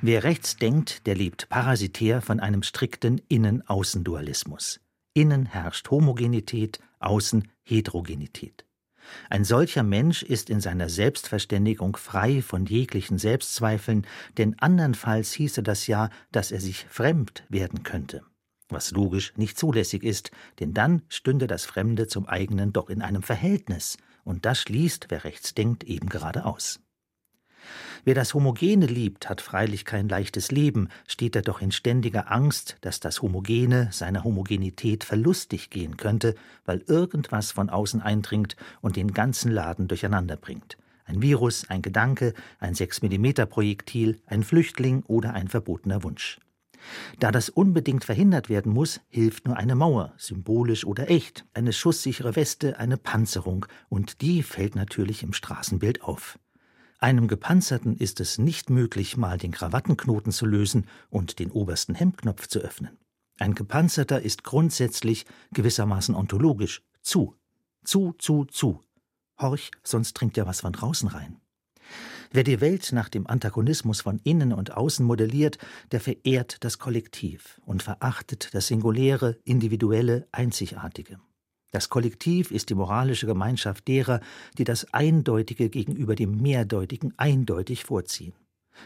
[0.00, 4.78] Wer rechts denkt, der lebt parasitär von einem strikten Innen-Außen-Dualismus.
[5.18, 8.64] Innen herrscht Homogenität, außen Heterogenität.
[9.28, 15.88] Ein solcher Mensch ist in seiner Selbstverständigung frei von jeglichen Selbstzweifeln, denn andernfalls hieße das
[15.88, 18.22] ja, dass er sich fremd werden könnte.
[18.68, 23.24] Was logisch nicht zulässig ist, denn dann stünde das Fremde zum eigenen doch in einem
[23.24, 26.78] Verhältnis, und das schließt, wer rechts denkt, eben gerade aus.
[28.04, 32.76] Wer das Homogene liebt, hat freilich kein leichtes Leben, steht er doch in ständiger Angst,
[32.80, 39.12] dass das Homogene seiner Homogenität verlustig gehen könnte, weil irgendwas von außen eindringt und den
[39.12, 40.78] ganzen Laden durcheinander bringt.
[41.04, 46.38] Ein Virus, ein Gedanke, ein 6 mm Projektil, ein Flüchtling oder ein verbotener Wunsch.
[47.18, 52.36] Da das unbedingt verhindert werden muss, hilft nur eine Mauer, symbolisch oder echt, eine schusssichere
[52.36, 56.38] Weste, eine Panzerung, und die fällt natürlich im Straßenbild auf.
[57.00, 62.48] Einem Gepanzerten ist es nicht möglich, mal den Krawattenknoten zu lösen und den obersten Hemdknopf
[62.48, 62.98] zu öffnen.
[63.38, 67.36] Ein Gepanzerter ist grundsätzlich gewissermaßen ontologisch zu.
[67.84, 68.80] Zu, zu, zu.
[69.40, 71.40] Horch, sonst dringt ja was von draußen rein.
[72.32, 75.56] Wer die Welt nach dem Antagonismus von innen und außen modelliert,
[75.92, 81.20] der verehrt das Kollektiv und verachtet das Singuläre, Individuelle, Einzigartige.
[81.70, 84.20] Das Kollektiv ist die moralische Gemeinschaft derer,
[84.56, 88.32] die das Eindeutige gegenüber dem Mehrdeutigen eindeutig vorziehen.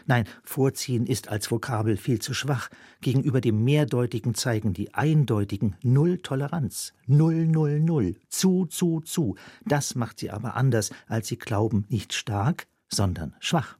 [0.05, 2.69] Nein, vorziehen ist als Vokabel viel zu schwach.
[3.01, 6.93] Gegenüber dem Mehrdeutigen zeigen die Eindeutigen Null Toleranz.
[7.05, 8.15] Null, null, null.
[8.27, 9.35] Zu, zu, zu.
[9.65, 13.77] Das macht sie aber anders, als sie glauben, nicht stark, sondern schwach.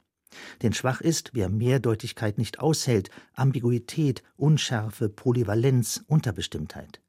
[0.62, 7.00] Denn schwach ist, wer Mehrdeutigkeit nicht aushält, Ambiguität, Unschärfe, Polyvalenz, Unterbestimmtheit.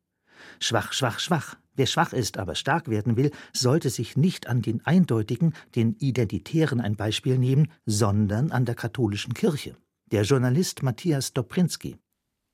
[0.60, 1.58] Schwach, schwach, schwach.
[1.76, 6.80] Wer schwach ist, aber stark werden will, sollte sich nicht an den Eindeutigen, den Identitären
[6.80, 9.76] ein Beispiel nehmen, sondern an der katholischen Kirche.
[10.12, 11.98] Der Journalist Matthias Dobrinski.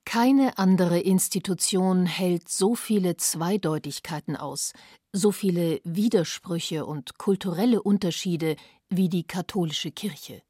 [0.05, 4.73] Keine andere Institution hält so viele Zweideutigkeiten aus,
[5.13, 8.55] so viele Widersprüche und kulturelle Unterschiede
[8.89, 10.41] wie die katholische Kirche.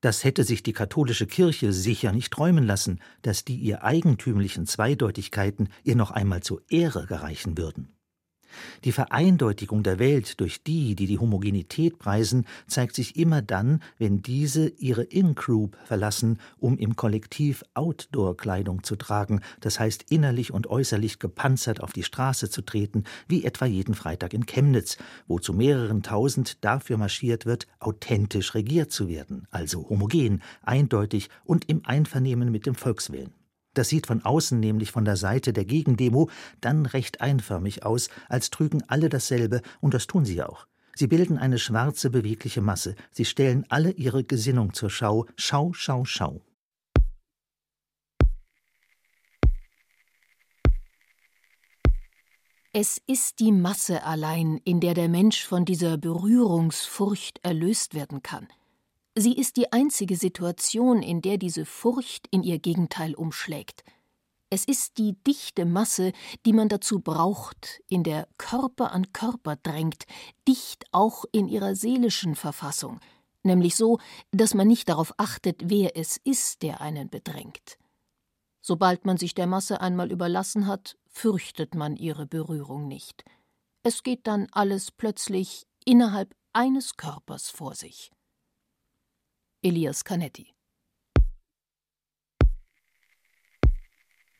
[0.00, 5.70] Das hätte sich die katholische Kirche sicher nicht träumen lassen, dass die ihr eigentümlichen Zweideutigkeiten
[5.82, 7.93] ihr noch einmal zur Ehre gereichen würden.
[8.84, 14.22] Die Vereindeutigung der Welt durch die, die die Homogenität preisen, zeigt sich immer dann, wenn
[14.22, 21.18] diese ihre In-Group verlassen, um im Kollektiv Outdoor-Kleidung zu tragen, das heißt innerlich und äußerlich
[21.18, 26.02] gepanzert auf die Straße zu treten, wie etwa jeden Freitag in Chemnitz, wo zu mehreren
[26.02, 32.66] tausend dafür marschiert wird, authentisch regiert zu werden, also homogen, eindeutig und im Einvernehmen mit
[32.66, 33.43] dem Volkswillen.
[33.74, 38.50] Das sieht von außen, nämlich von der Seite der Gegendemo, dann recht einförmig aus, als
[38.50, 40.66] trügen alle dasselbe, und das tun sie auch.
[40.96, 42.94] Sie bilden eine schwarze, bewegliche Masse.
[43.10, 45.26] Sie stellen alle ihre Gesinnung zur Schau.
[45.36, 46.40] Schau, schau, schau.
[52.72, 58.48] Es ist die Masse allein, in der der Mensch von dieser Berührungsfurcht erlöst werden kann–
[59.16, 63.84] Sie ist die einzige Situation, in der diese Furcht in ihr Gegenteil umschlägt.
[64.50, 66.12] Es ist die dichte Masse,
[66.44, 70.04] die man dazu braucht, in der Körper an Körper drängt,
[70.48, 72.98] dicht auch in ihrer seelischen Verfassung,
[73.44, 73.98] nämlich so,
[74.32, 77.78] dass man nicht darauf achtet, wer es ist, der einen bedrängt.
[78.62, 83.24] Sobald man sich der Masse einmal überlassen hat, fürchtet man ihre Berührung nicht.
[83.84, 88.10] Es geht dann alles plötzlich innerhalb eines Körpers vor sich.
[89.64, 90.48] Elias Canetti.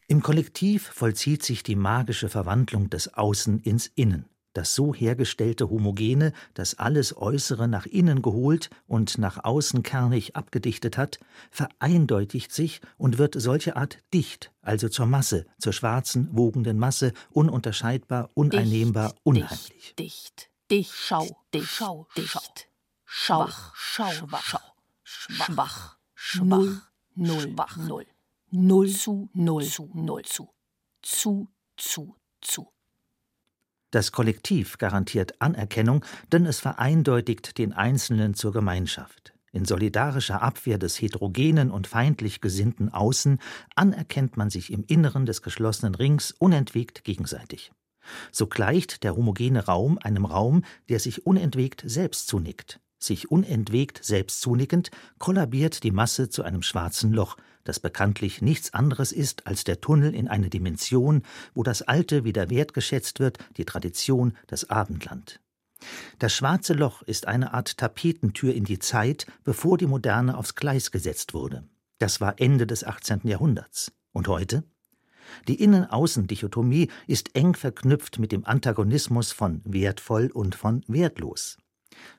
[0.07, 4.27] Im Kollektiv vollzieht sich die magische Verwandlung des Außen ins Innen.
[4.53, 10.99] Das so hergestellte Homogene, das alles Äußere nach innen geholt und nach außen kernig abgedichtet
[10.99, 11.19] hat,
[11.51, 18.29] vereindeutigt sich und wird solche Art dicht, also zur Masse, zur schwarzen, wogenden Masse, ununterscheidbar,
[18.35, 19.95] uneinnehmbar, dicht, unheimlich.
[19.99, 22.69] Dicht, dicht, schau, dicht, schau, dicht,
[23.07, 24.39] schau, schau, schau.
[24.43, 24.74] schau
[25.05, 26.81] schwach, schwach, null,
[27.15, 28.07] null, schwach, null,
[28.51, 28.89] null.
[28.89, 29.65] Zu, null.
[29.65, 30.23] Zu, null.
[30.25, 30.51] Zu,
[31.03, 32.73] zu, zu, zu.
[33.91, 39.35] Das Kollektiv garantiert Anerkennung, denn es vereindeutigt den Einzelnen zur Gemeinschaft.
[39.53, 43.39] In solidarischer Abwehr des heterogenen und feindlich gesinnten Außen
[43.77, 47.71] anerkennt man sich im Inneren des geschlossenen Rings unentwegt gegenseitig.
[48.33, 52.81] So gleicht der homogene Raum einem Raum, der sich unentwegt selbst zunickt.
[53.05, 59.13] Sich unentwegt selbst zunickend, kollabiert die Masse zu einem schwarzen Loch, das bekanntlich nichts anderes
[59.13, 61.23] ist als der Tunnel in eine Dimension,
[61.55, 65.41] wo das Alte wieder wertgeschätzt wird, die Tradition, das Abendland.
[66.19, 70.91] Das schwarze Loch ist eine Art Tapetentür in die Zeit, bevor die Moderne aufs Gleis
[70.91, 71.65] gesetzt wurde.
[71.99, 73.21] Das war Ende des 18.
[73.25, 73.93] Jahrhunderts.
[74.13, 74.65] Und heute?
[75.49, 81.59] Die Innen-Außen-Dichotomie ist eng verknüpft mit dem Antagonismus von wertvoll und von wertlos.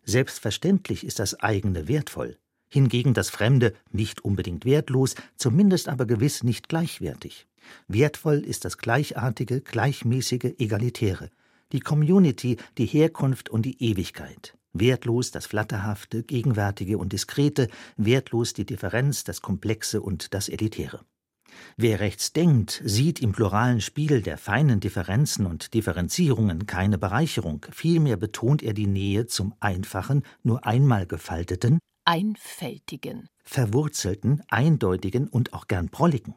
[0.04, 2.38] Selbstverständlich ist das eigene wertvoll,
[2.70, 7.48] hingegen das Fremde nicht unbedingt wertlos, zumindest aber gewiss nicht gleichwertig.
[7.88, 11.30] Wertvoll ist das Gleichartige, Gleichmäßige, Egalitäre,
[11.72, 14.56] die Community, die Herkunft und die Ewigkeit.
[14.74, 21.06] Wertlos das Flatterhafte, Gegenwärtige und Diskrete, wertlos die Differenz, das Komplexe und das Elitäre.
[21.78, 28.18] Wer rechts denkt, sieht im pluralen Spiel der feinen Differenzen und Differenzierungen keine Bereicherung, vielmehr
[28.18, 35.90] betont er die Nähe zum einfachen, nur einmal gefalteten, einfältigen, verwurzelten, eindeutigen und auch gern
[35.90, 36.36] prolligen.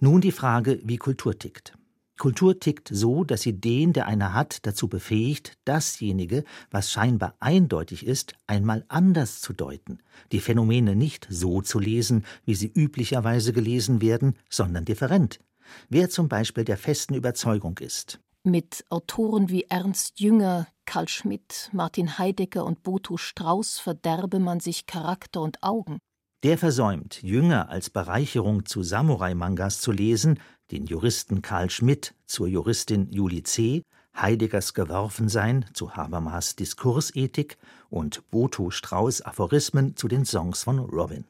[0.00, 1.76] Nun die Frage, wie Kultur tickt.
[2.18, 8.06] Kultur tickt so, dass sie den, der eine hat, dazu befähigt, dasjenige, was scheinbar eindeutig
[8.06, 9.98] ist, einmal anders zu deuten,
[10.30, 15.40] die Phänomene nicht so zu lesen, wie sie üblicherweise gelesen werden, sondern different.
[15.88, 22.18] Wer zum Beispiel der festen Überzeugung ist, mit Autoren wie Ernst Jünger, Karl Schmidt, Martin
[22.18, 25.98] Heidegger und Boto Strauß verderbe man sich Charakter und Augen.
[26.44, 30.38] Der versäumt, Jünger als Bereicherung zu Samurai-Mangas zu lesen,
[30.70, 33.82] den Juristen Karl Schmidt zur Juristin Julie C.,
[34.14, 37.56] Heideggers Geworfensein zu Habermas Diskursethik
[37.88, 41.24] und Boto Strauß Aphorismen zu den Songs von Robin.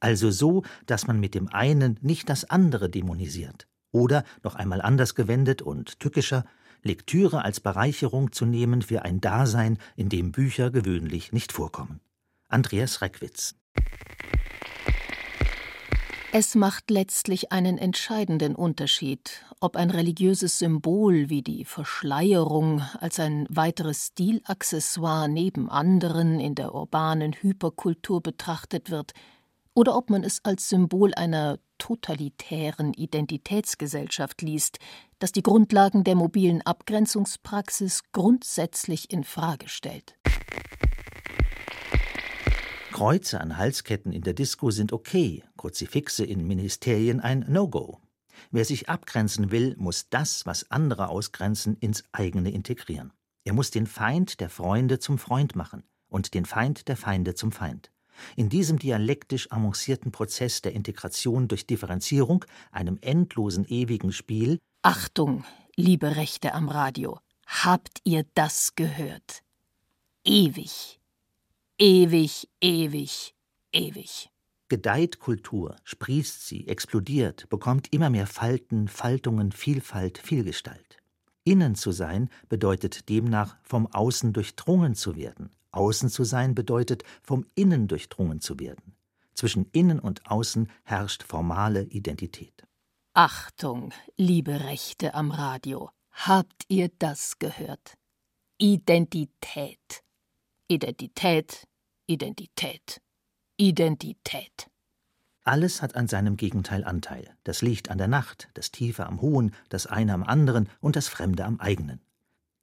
[0.00, 3.68] Also so, dass man mit dem einen nicht das andere dämonisiert.
[3.92, 6.46] Oder, noch einmal anders gewendet und tückischer,
[6.82, 12.00] Lektüre als Bereicherung zu nehmen für ein Dasein, in dem Bücher gewöhnlich nicht vorkommen.
[12.48, 13.58] Andreas Reckwitz
[16.30, 23.46] es macht letztlich einen entscheidenden Unterschied, ob ein religiöses Symbol wie die Verschleierung als ein
[23.50, 29.14] weiteres Stilaccessoire neben anderen in der urbanen Hyperkultur betrachtet wird,
[29.74, 34.78] oder ob man es als Symbol einer totalitären Identitätsgesellschaft liest,
[35.18, 40.14] das die Grundlagen der mobilen Abgrenzungspraxis grundsätzlich in Frage stellt.
[42.98, 48.00] Kreuze an Halsketten in der Disco sind okay, Kruzifixe in Ministerien ein No-Go.
[48.50, 53.12] Wer sich abgrenzen will, muss das, was andere ausgrenzen, ins eigene integrieren.
[53.44, 57.52] Er muss den Feind der Freunde zum Freund machen und den Feind der Feinde zum
[57.52, 57.92] Feind.
[58.34, 65.44] In diesem dialektisch avancierten Prozess der Integration durch Differenzierung, einem endlosen ewigen Spiel Achtung,
[65.76, 69.44] liebe Rechte am Radio, habt ihr das gehört?
[70.24, 70.97] Ewig
[71.80, 73.36] Ewig, ewig,
[73.72, 74.30] ewig.
[74.68, 80.96] Gedeiht Kultur, sprießt sie, explodiert, bekommt immer mehr Falten, Faltungen, Vielfalt, Vielgestalt.
[81.44, 85.50] Innen zu sein bedeutet demnach vom Außen durchdrungen zu werden.
[85.70, 88.96] Außen zu sein bedeutet vom Innen durchdrungen zu werden.
[89.34, 92.64] Zwischen Innen und Außen herrscht formale Identität.
[93.14, 97.94] Achtung, liebe Rechte am Radio, habt ihr das gehört?
[98.56, 100.02] Identität.
[100.66, 101.67] Identität,
[102.10, 103.02] Identität,
[103.58, 104.70] Identität.
[105.44, 107.36] Alles hat an seinem Gegenteil Anteil.
[107.44, 111.08] Das Licht an der Nacht, das Tiefe am Hohen, das eine am anderen und das
[111.08, 112.00] Fremde am eigenen.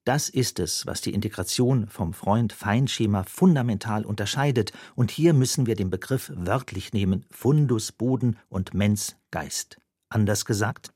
[0.03, 5.91] Das ist es, was die Integration vom Freund-Feind-Schema fundamental unterscheidet, und hier müssen wir den
[5.91, 9.77] Begriff wörtlich nehmen: Fundus Boden und Mens Geist.
[10.09, 10.91] Anders gesagt?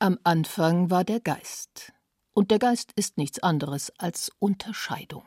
[0.00, 1.92] Am Anfang war der Geist.
[2.32, 5.22] Und der Geist ist nichts anderes als Unterscheidung.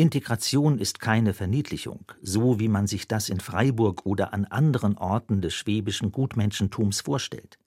[0.00, 5.42] Integration ist keine Verniedlichung, so wie man sich das in Freiburg oder an anderen Orten
[5.42, 7.58] des schwäbischen Gutmenschentums vorstellt.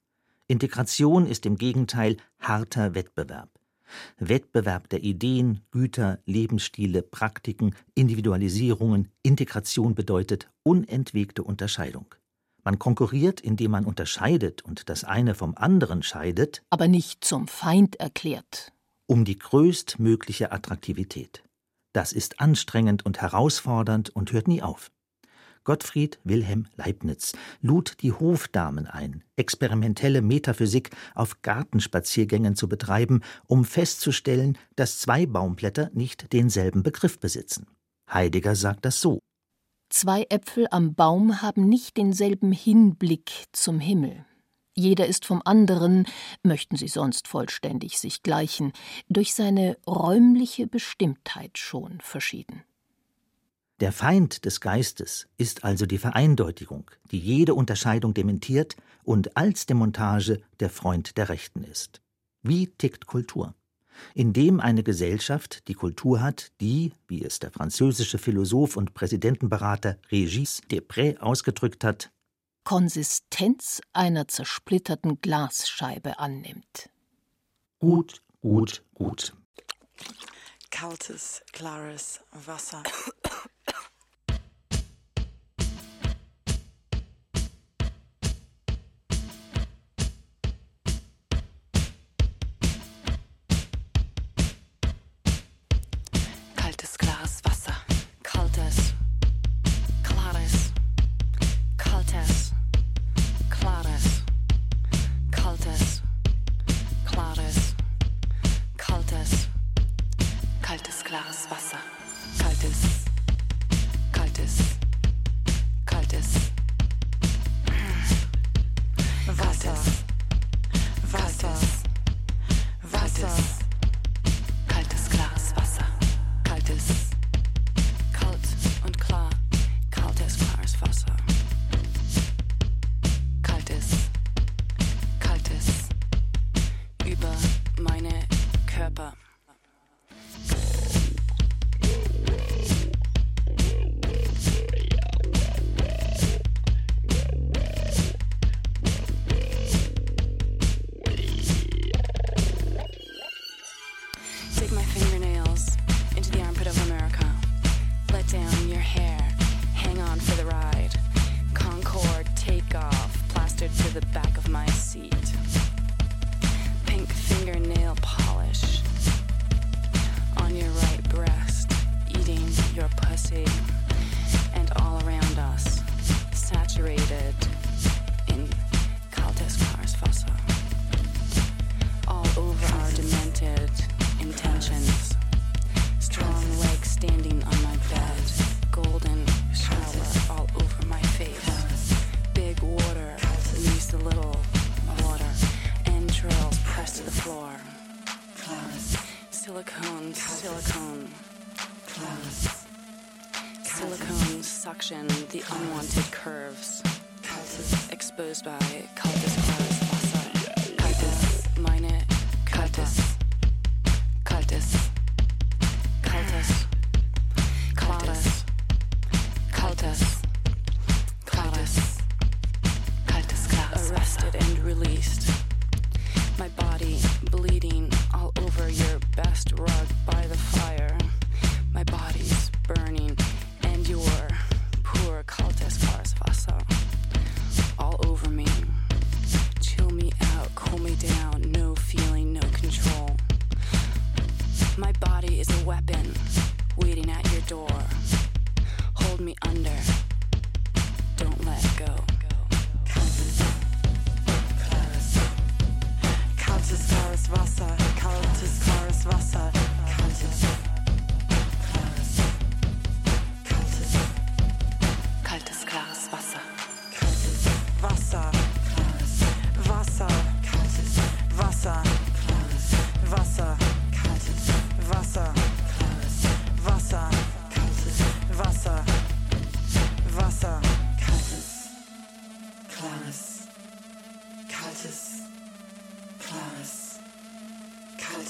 [0.48, 3.50] Integration ist im Gegenteil harter Wettbewerb.
[4.16, 12.14] Wettbewerb der Ideen, Güter, Lebensstile, Praktiken, Individualisierungen, Integration bedeutet unentwegte Unterscheidung.
[12.64, 17.96] Man konkurriert, indem man unterscheidet und das eine vom anderen scheidet, aber nicht zum Feind
[17.96, 18.72] erklärt,
[19.06, 21.42] um die größtmögliche Attraktivität.
[21.92, 24.90] Das ist anstrengend und herausfordernd und hört nie auf.
[25.64, 34.58] Gottfried Wilhelm Leibniz lud die Hofdamen ein, experimentelle Metaphysik auf Gartenspaziergängen zu betreiben, um festzustellen,
[34.74, 37.66] dass zwei Baumblätter nicht denselben Begriff besitzen.
[38.12, 39.20] Heidegger sagt das so.
[39.88, 44.24] Zwei Äpfel am Baum haben nicht denselben Hinblick zum Himmel.
[44.74, 46.06] Jeder ist vom anderen,
[46.42, 48.72] möchten sie sonst vollständig sich gleichen,
[49.08, 52.62] durch seine räumliche Bestimmtheit schon verschieden.
[53.80, 60.40] Der Feind des Geistes ist also die Vereindeutigung, die jede Unterscheidung dementiert und als Demontage
[60.60, 62.00] der Freund der Rechten ist.
[62.42, 63.54] Wie tickt Kultur?
[64.14, 70.62] Indem eine Gesellschaft die Kultur hat, die, wie es der französische Philosoph und Präsidentenberater Régis
[70.70, 72.10] Depré ausgedrückt hat,
[72.64, 76.90] Konsistenz einer zersplitterten Glasscheibe annimmt.
[77.78, 79.34] Gut, gut, gut.
[80.70, 82.82] Kaltes, klares Wasser.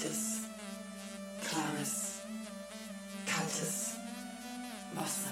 [0.02, 0.40] Kaltes,
[1.48, 2.18] klares,
[3.26, 3.94] kaltes
[4.94, 5.30] Wasser.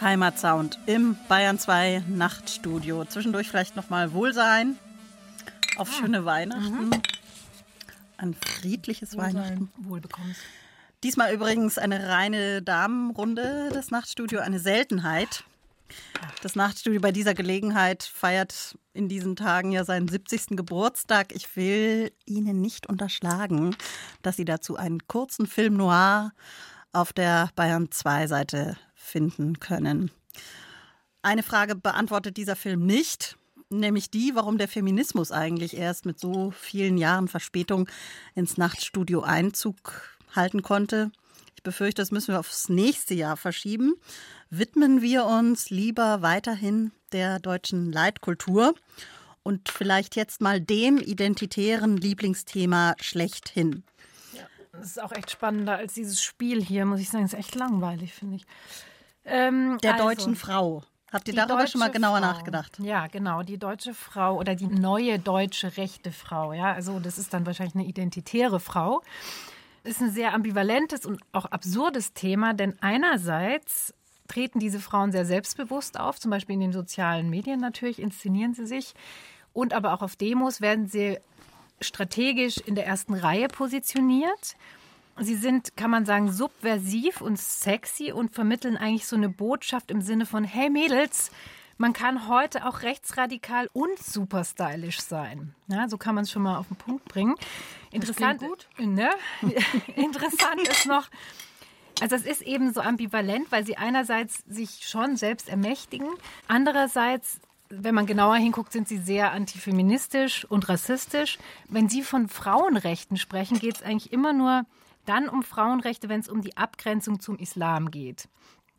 [0.00, 3.04] Heimatsound im Bayern 2 Nachtstudio.
[3.04, 4.78] Zwischendurch vielleicht nochmal Wohlsein
[5.76, 6.90] auf schöne Weihnachten.
[8.16, 9.70] Ein friedliches Weihnachten.
[9.76, 10.38] Wohlbekommens.
[11.04, 15.44] Diesmal übrigens eine reine Damenrunde, das Nachtstudio, eine Seltenheit.
[16.42, 20.56] Das Nachtstudio bei dieser Gelegenheit feiert in diesen Tagen ja seinen 70.
[20.56, 21.34] Geburtstag.
[21.34, 23.76] Ich will Ihnen nicht unterschlagen,
[24.22, 26.32] dass Sie dazu einen kurzen Film noir
[26.92, 30.10] auf der Bayern 2 Seite finden können.
[31.22, 33.36] Eine Frage beantwortet dieser Film nicht,
[33.70, 37.88] nämlich die, warum der Feminismus eigentlich erst mit so vielen Jahren Verspätung
[38.34, 41.10] ins Nachtstudio Einzug halten konnte.
[41.64, 43.94] Befürchte, das müssen wir aufs nächste Jahr verschieben.
[44.50, 48.74] Widmen wir uns lieber weiterhin der deutschen Leitkultur
[49.42, 53.82] und vielleicht jetzt mal dem identitären Lieblingsthema schlechthin.
[54.72, 57.24] Das ist auch echt spannender als dieses Spiel hier, muss ich sagen.
[57.24, 58.46] Das ist echt langweilig, finde ich.
[59.24, 60.82] Ähm, Der also, deutschen Frau.
[61.12, 62.26] Habt ihr darüber schon mal genauer Frau.
[62.26, 62.78] nachgedacht?
[62.80, 63.42] Ja, genau.
[63.44, 66.52] Die deutsche Frau oder die neue deutsche rechte Frau.
[66.52, 69.00] Ja, also das ist dann wahrscheinlich eine identitäre Frau.
[69.84, 73.94] Ist ein sehr ambivalentes und auch absurdes Thema, denn einerseits
[74.28, 78.66] treten diese Frauen sehr selbstbewusst auf, zum Beispiel in den sozialen Medien natürlich, inszenieren sie
[78.66, 78.94] sich.
[79.52, 81.18] Und aber auch auf Demos werden sie
[81.80, 84.56] strategisch in der ersten Reihe positioniert.
[85.20, 90.00] Sie sind, kann man sagen, subversiv und sexy und vermitteln eigentlich so eine Botschaft im
[90.00, 91.30] Sinne von, hey Mädels,
[91.76, 95.54] man kann heute auch rechtsradikal und super stylisch sein.
[95.66, 97.34] Ja, so kann man es schon mal auf den Punkt bringen.
[97.94, 98.68] Interessant, gut.
[98.78, 99.10] Ne?
[99.96, 101.08] Interessant ist noch,
[102.00, 106.08] also es ist eben so ambivalent, weil sie einerseits sich schon selbst ermächtigen,
[106.48, 107.40] andererseits
[107.70, 111.38] wenn man genauer hinguckt, sind sie sehr antifeministisch und rassistisch.
[111.68, 114.64] Wenn sie von Frauenrechten sprechen, geht es eigentlich immer nur
[115.06, 118.28] dann um Frauenrechte, wenn es um die Abgrenzung zum Islam geht.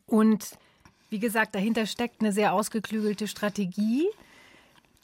[0.07, 0.57] Und
[1.09, 4.07] wie gesagt, dahinter steckt eine sehr ausgeklügelte Strategie,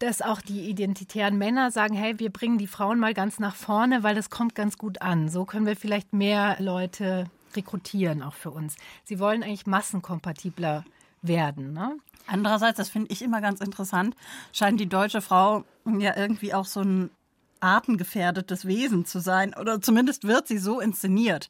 [0.02, 4.02] dass auch die identitären Männer sagen, hey, wir bringen die Frauen mal ganz nach vorne,
[4.04, 5.30] weil das kommt ganz gut an.
[5.30, 7.26] So können wir vielleicht mehr Leute
[7.56, 8.76] rekrutieren, auch für uns.
[9.04, 10.86] Sie wollen eigentlich massenkompatibler
[11.22, 11.74] werden.
[11.74, 11.98] Ne?
[12.26, 14.16] Andererseits, das finde ich immer ganz interessant,
[14.54, 17.12] scheint die deutsche Frau ja irgendwie auch so ein
[17.60, 19.54] artengefährdetes Wesen zu sein.
[19.54, 21.50] Oder zumindest wird sie so inszeniert,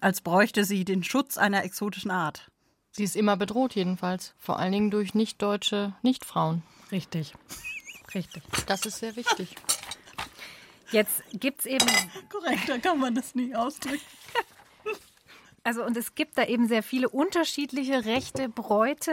[0.00, 2.50] als bräuchte sie den Schutz einer exotischen Art.
[2.90, 6.62] Sie ist immer bedroht jedenfalls, vor allen Dingen durch nicht-deutsche Nichtfrauen.
[6.90, 7.34] Richtig.
[8.14, 8.42] Richtig.
[8.66, 9.54] Das ist sehr wichtig.
[10.90, 11.86] Jetzt gibt es eben.
[12.30, 14.00] Korrekter kann man das nie ausdrücken.
[15.66, 19.12] Also und es gibt da eben sehr viele unterschiedliche rechte Bräute,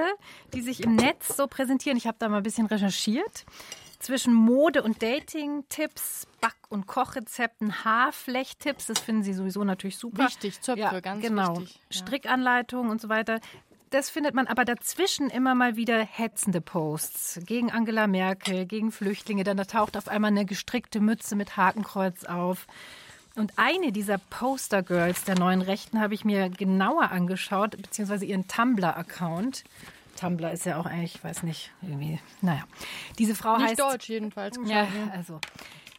[0.53, 1.97] die sich im Netz so präsentieren.
[1.97, 3.45] Ich habe da mal ein bisschen recherchiert.
[3.99, 10.25] Zwischen Mode- und Dating-Tipps, Back- und Kochrezepten, Haarflechttipps, das finden Sie sowieso natürlich super.
[10.25, 11.57] Wichtig, Zöpfe, ja, ganz genau.
[11.57, 11.79] wichtig.
[11.89, 11.97] Ja.
[11.99, 13.39] Strickanleitungen und so weiter.
[13.91, 19.43] Das findet man aber dazwischen immer mal wieder hetzende Posts gegen Angela Merkel, gegen Flüchtlinge.
[19.43, 22.67] Dann da taucht auf einmal eine gestrickte Mütze mit Hakenkreuz auf.
[23.35, 29.65] Und eine dieser Poster-Girls der neuen Rechten habe ich mir genauer angeschaut, beziehungsweise ihren Tumblr-Account.
[30.17, 32.63] Tumblr ist ja auch eigentlich, ich weiß nicht, irgendwie, naja.
[33.19, 33.79] Diese Frau Nicht heißt.
[33.79, 34.57] deutsch jedenfalls.
[34.65, 35.41] Ja, also.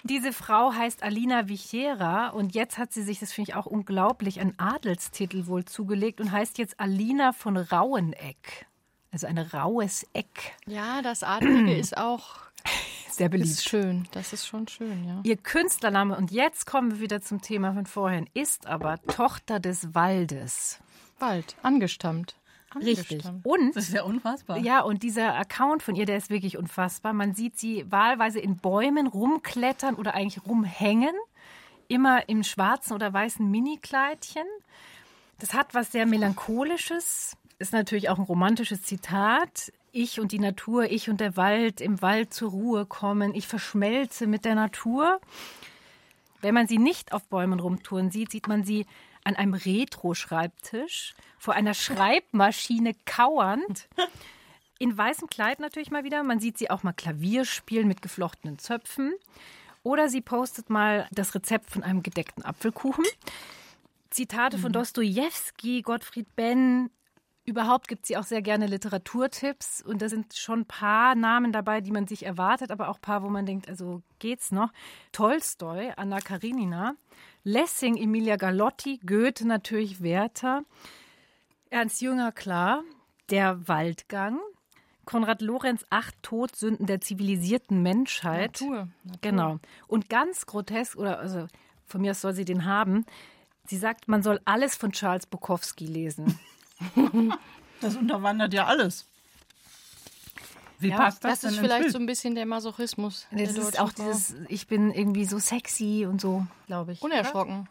[0.04, 4.40] Diese Frau heißt Alina Vichera und jetzt hat sie sich, das finde ich auch unglaublich,
[4.40, 8.66] einen Adelstitel wohl zugelegt und heißt jetzt Alina von Raueneck.
[9.12, 10.56] Also ein raues Eck.
[10.66, 12.36] Ja, das Adlige ist auch
[13.10, 13.50] Sehr beliebt.
[13.50, 15.20] Ist schön, das ist schon schön, ja.
[15.22, 19.94] Ihr Künstlername, und jetzt kommen wir wieder zum Thema von vorhin, ist aber Tochter des
[19.94, 20.80] Waldes.
[21.18, 22.36] Wald, angestammt.
[22.80, 23.22] Richtig.
[23.42, 24.58] Und Das ist ja unfassbar.
[24.58, 27.12] ja, und dieser Account von ihr, der ist wirklich unfassbar.
[27.12, 31.14] Man sieht sie wahlweise in Bäumen rumklettern oder eigentlich rumhängen,
[31.88, 34.46] immer im schwarzen oder weißen Minikleidchen.
[35.38, 39.72] Das hat was sehr melancholisches, ist natürlich auch ein romantisches Zitat.
[39.90, 44.26] Ich und die Natur, ich und der Wald, im Wald zur Ruhe kommen, ich verschmelze
[44.26, 45.20] mit der Natur.
[46.40, 48.86] Wenn man sie nicht auf Bäumen rumtouren sieht, sieht man sie
[49.24, 53.88] an einem Retro-Schreibtisch vor einer Schreibmaschine kauernd.
[54.78, 56.22] In weißem Kleid natürlich mal wieder.
[56.22, 59.14] Man sieht sie auch mal Klavier spielen mit geflochtenen Zöpfen.
[59.84, 63.04] Oder sie postet mal das Rezept von einem gedeckten Apfelkuchen.
[64.10, 66.90] Zitate von Dostoevsky, Gottfried Benn.
[67.44, 69.82] Überhaupt gibt sie auch sehr gerne Literaturtipps.
[69.82, 73.02] Und da sind schon ein paar Namen dabei, die man sich erwartet, aber auch ein
[73.02, 74.72] paar, wo man denkt, also geht's noch.
[75.10, 76.94] Tolstoi, Anna Karenina.
[77.44, 79.00] Lessing, Emilia Galotti.
[79.04, 80.64] Goethe natürlich, Werther.
[81.70, 82.82] Ernst Jünger, klar.
[83.30, 84.38] Der Waldgang.
[85.04, 88.60] Konrad Lorenz, Acht Todsünden der zivilisierten Menschheit.
[88.60, 89.18] Natur, Natur.
[89.22, 89.58] Genau.
[89.88, 91.48] Und ganz grotesk, oder also
[91.86, 93.04] von mir aus soll sie den haben.
[93.66, 96.38] Sie sagt, man soll alles von Charles Bukowski lesen.
[97.80, 99.08] Das unterwandert ja alles.
[100.82, 101.92] Wie Ja, passt das, Das, ist vielleicht Bild?
[101.92, 103.26] so ein bisschen der Masochismus.
[103.30, 104.04] der Das ist deutschen auch Frau.
[104.04, 107.02] dieses, ich bin irgendwie so sexy und so, glaube ich.
[107.02, 107.68] Unerschrocken.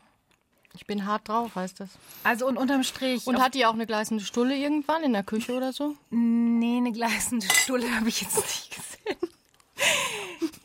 [0.74, 1.90] Ich bin hart drauf, heißt das.
[2.24, 3.28] Also und unterm Strich.
[3.28, 5.96] Und hat die auch eine gleißende Stulle irgendwann in der Küche oder so?
[6.12, 9.18] Nee, eine gleißende Stulle habe ich jetzt nicht gesehen.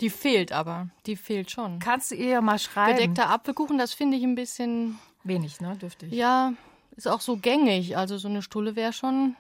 [0.01, 0.89] Die fehlt aber.
[1.07, 1.79] Die fehlt schon.
[1.79, 2.97] Kannst du ihr ja mal schreiben?
[2.99, 4.99] Gedeckter Apfelkuchen, das finde ich ein bisschen.
[5.25, 5.75] Wenig, ne?
[5.77, 6.13] Dürfte ich.
[6.13, 6.53] Ja,
[6.97, 7.97] ist auch so gängig.
[7.97, 9.35] Also so eine Stulle wäre schon,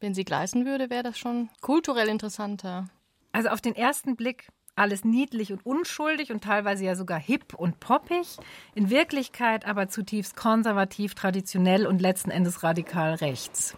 [0.00, 2.88] wenn sie gleißen würde, wäre das schon kulturell interessanter.
[3.32, 7.80] Also auf den ersten Blick alles niedlich und unschuldig und teilweise ja sogar hip und
[7.80, 8.36] poppig.
[8.74, 13.76] In Wirklichkeit aber zutiefst konservativ, traditionell und letzten Endes radikal rechts.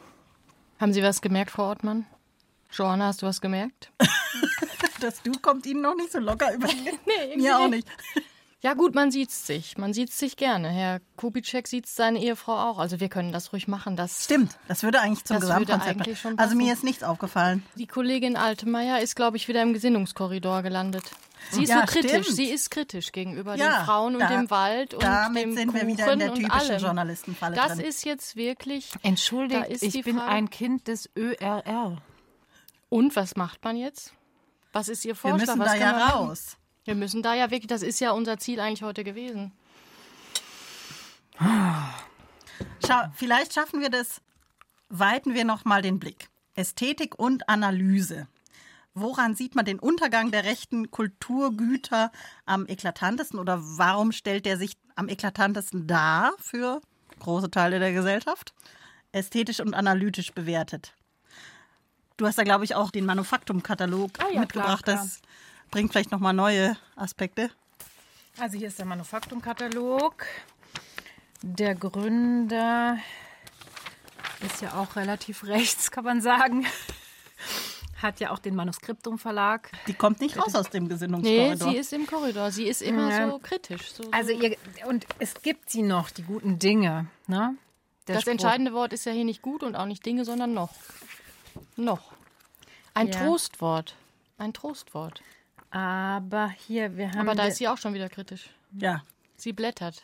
[0.79, 2.07] Haben Sie was gemerkt, Frau Ortmann?
[2.71, 3.91] Joanna, hast du was gemerkt?
[5.01, 6.69] Das Du kommt Ihnen noch nicht so locker über.
[6.69, 7.89] irgendwie Mir auch nicht.
[8.63, 9.79] Ja gut, man sieht sich.
[9.79, 10.69] Man sieht sich gerne.
[10.69, 12.79] Herr Kubitschek sieht seine Ehefrau auch.
[12.79, 13.97] Also wir können das ruhig machen.
[13.97, 17.65] Das Stimmt, das würde eigentlich zum Gesamtkonzept eigentlich schon Also mir ist nichts aufgefallen.
[17.77, 21.05] Die Kollegin Altemeyer ist, glaube ich, wieder im Gesinnungskorridor gelandet.
[21.53, 22.11] Sie ist Ja, so kritisch.
[22.11, 22.37] stimmt.
[22.37, 25.73] Sie ist kritisch gegenüber Ja, den Frauen und da- dem Wald und damit dem sind
[25.73, 26.79] wir wieder in der typischen.
[26.81, 27.81] Journalistenfalle Das drin.
[27.87, 28.91] ist jetzt wirklich.
[29.03, 31.97] Entschuldigt, ich bin Frage- ein Kind des ÖRR.
[32.91, 34.13] Und was macht man jetzt?
[34.75, 35.41] Was ist Ihr Wir Vorschlag?
[35.47, 36.11] müssen was da ja wir machen?
[36.29, 36.57] raus.
[36.85, 37.69] Wir müssen da ja wirklich.
[37.69, 39.53] Das ist ja unser Ziel eigentlich heute gewesen.
[42.87, 44.21] Schau, vielleicht schaffen wir das.
[44.89, 46.29] Weiten wir noch mal den Blick.
[46.55, 48.27] Ästhetik und Analyse.
[48.93, 52.11] Woran sieht man den Untergang der rechten Kulturgüter
[52.45, 56.81] am eklatantesten oder warum stellt der sich am eklatantesten dar für
[57.21, 58.53] große Teile der Gesellschaft?
[59.13, 60.93] Ästhetisch und analytisch bewertet.
[62.17, 64.85] Du hast da, glaube ich, auch den Manufaktum-Katalog Ah ja, mitgebracht.
[64.85, 65.05] klar, klar.
[65.05, 65.23] Das
[65.71, 67.51] bringt vielleicht noch mal neue Aspekte.
[68.39, 70.25] Also hier ist der Manufaktumkatalog.
[71.43, 72.99] Der Gründer
[74.45, 76.67] ist ja auch relativ rechts, kann man sagen.
[78.03, 79.71] Hat ja auch den Manuskriptum Verlag.
[79.87, 81.71] Die kommt nicht raus aus dem Nee, Gesinnungskorridor.
[81.71, 82.51] sie ist im Korridor.
[82.51, 83.31] Sie ist immer Ja.
[83.31, 83.93] so kritisch.
[83.93, 84.41] So, Also so.
[84.41, 84.57] ihr
[84.87, 87.09] und es gibt sie noch, die guten Dinge.
[87.27, 87.57] Ne?
[88.07, 88.33] Das Spruch.
[88.33, 90.71] entscheidende Wort ist ja hier nicht gut und auch nicht Dinge, sondern noch.
[91.77, 92.13] Noch.
[92.95, 93.19] Ein Ja.
[93.21, 93.97] Trostwort.
[94.39, 95.23] Ein Trostwort.
[95.71, 97.21] Aber hier, wir haben.
[97.21, 98.51] Aber da ist sie auch schon wieder kritisch.
[98.73, 99.03] Ja.
[99.37, 100.03] Sie blättert.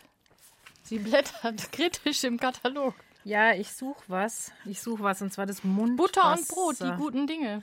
[0.82, 2.94] Sie blättert kritisch im Katalog.
[3.24, 4.52] Ja, ich suche was.
[4.64, 5.96] Ich suche was und zwar das Mundwasser.
[5.96, 7.62] Butter und Brot, die guten Dinge.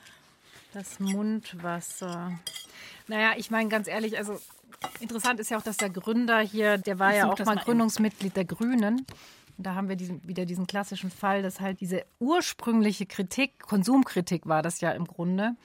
[0.73, 2.37] Das Mundwasser.
[3.07, 4.39] Naja, ich meine ganz ehrlich, also
[4.99, 7.55] interessant ist ja auch, dass der Gründer hier, der war Ich ja auch das mal
[7.55, 7.63] mal.
[7.63, 9.05] Gründungsmitglied der Grünen.
[9.57, 14.47] Und da haben wir diesen, wieder diesen klassischen Fall, dass halt diese ursprüngliche Kritik, Konsumkritik
[14.47, 15.55] war das ja im Grunde,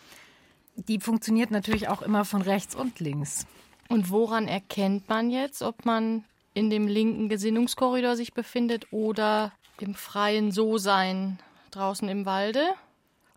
[0.78, 3.46] die funktioniert natürlich auch immer von rechts und links.
[3.88, 6.24] Und woran erkennt man jetzt, ob man
[6.54, 11.38] in dem linken Gesinnungskorridor sich befindet oder im freien So-Sein
[11.70, 12.64] draußen im Walde?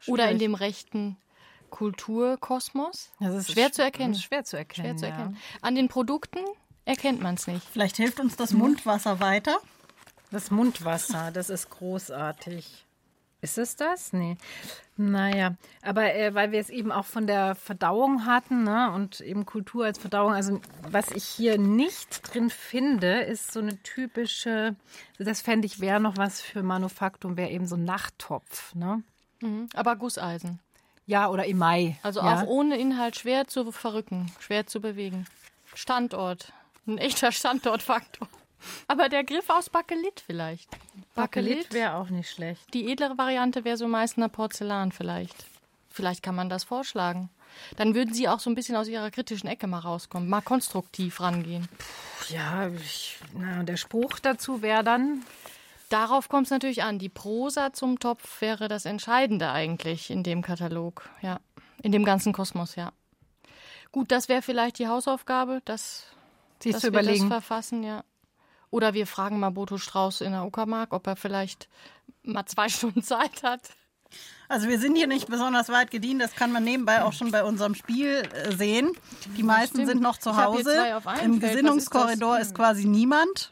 [0.08, 0.40] Oder in Schwierig.
[0.40, 1.18] dem rechten
[1.70, 3.12] Kulturkosmos?
[3.20, 4.16] Das ist schwer sch- zu erkennen.
[4.16, 5.12] schwer zu erkennen, Schwer zu ja.
[5.12, 5.38] erkennen.
[5.62, 6.40] An den Produkten
[6.86, 7.66] erkennt man es nicht.
[7.72, 9.58] Vielleicht hilft uns das Mundwasser weiter.
[10.32, 12.86] Das Mundwasser, das ist großartig.
[13.42, 14.14] Ist es das?
[14.14, 14.38] Nee.
[14.98, 19.48] Naja, aber äh, weil wir es eben auch von der Verdauung hatten ne, und eben
[19.48, 24.76] Kultur als Verdauung, also was ich hier nicht drin finde, ist so eine typische,
[25.18, 28.76] das fände ich wäre noch was für Manufaktum, wäre eben so ein Nachttopf.
[28.76, 29.02] Ne?
[29.42, 29.70] Mhm.
[29.74, 30.60] Aber Gusseisen.
[31.08, 31.98] Ja, oder Emai.
[32.04, 32.44] Also ja.
[32.44, 35.26] auch ohne Inhalt schwer zu verrücken, schwer zu bewegen.
[35.74, 36.54] Standort.
[36.86, 38.28] Ein echter Standortfaktor.
[38.88, 40.70] Aber der Griff aus Bakelit vielleicht.
[41.16, 42.74] Bakelit wäre auch nicht schlecht.
[42.74, 45.46] Die edlere Variante wäre so Meißner Porzellan vielleicht.
[45.90, 47.30] Vielleicht kann man das vorschlagen.
[47.76, 51.20] Dann würden Sie auch so ein bisschen aus Ihrer kritischen Ecke mal rauskommen, mal konstruktiv
[51.20, 51.68] rangehen.
[52.30, 55.24] Ja, ich, na, der Spruch dazu wäre dann.
[55.90, 57.00] Darauf kommt es natürlich an.
[57.00, 61.40] Die Prosa zum Topf wäre das Entscheidende eigentlich in dem Katalog, ja.
[61.84, 62.94] In dem ganzen Kosmos, ja.
[63.92, 66.06] Gut, das wäre vielleicht die Hausaufgabe, das,
[66.64, 67.30] Sich dass zu wir überlegen.
[67.30, 68.06] das verfassen, ja.
[68.72, 71.70] Oder wir fragen mal Boto Strauß in der Uckermark, ob er vielleicht
[72.24, 73.62] mal zwei Stunden Zeit hat.
[74.50, 77.44] Also wir sind hier nicht besonders weit gedient, das kann man nebenbei auch schon bei
[77.44, 78.92] unserem Spiel äh, sehen.
[79.38, 80.76] Die meisten sind noch zu Hause.
[81.24, 83.52] Im Gesinnungskorridor ist, quasi niemand.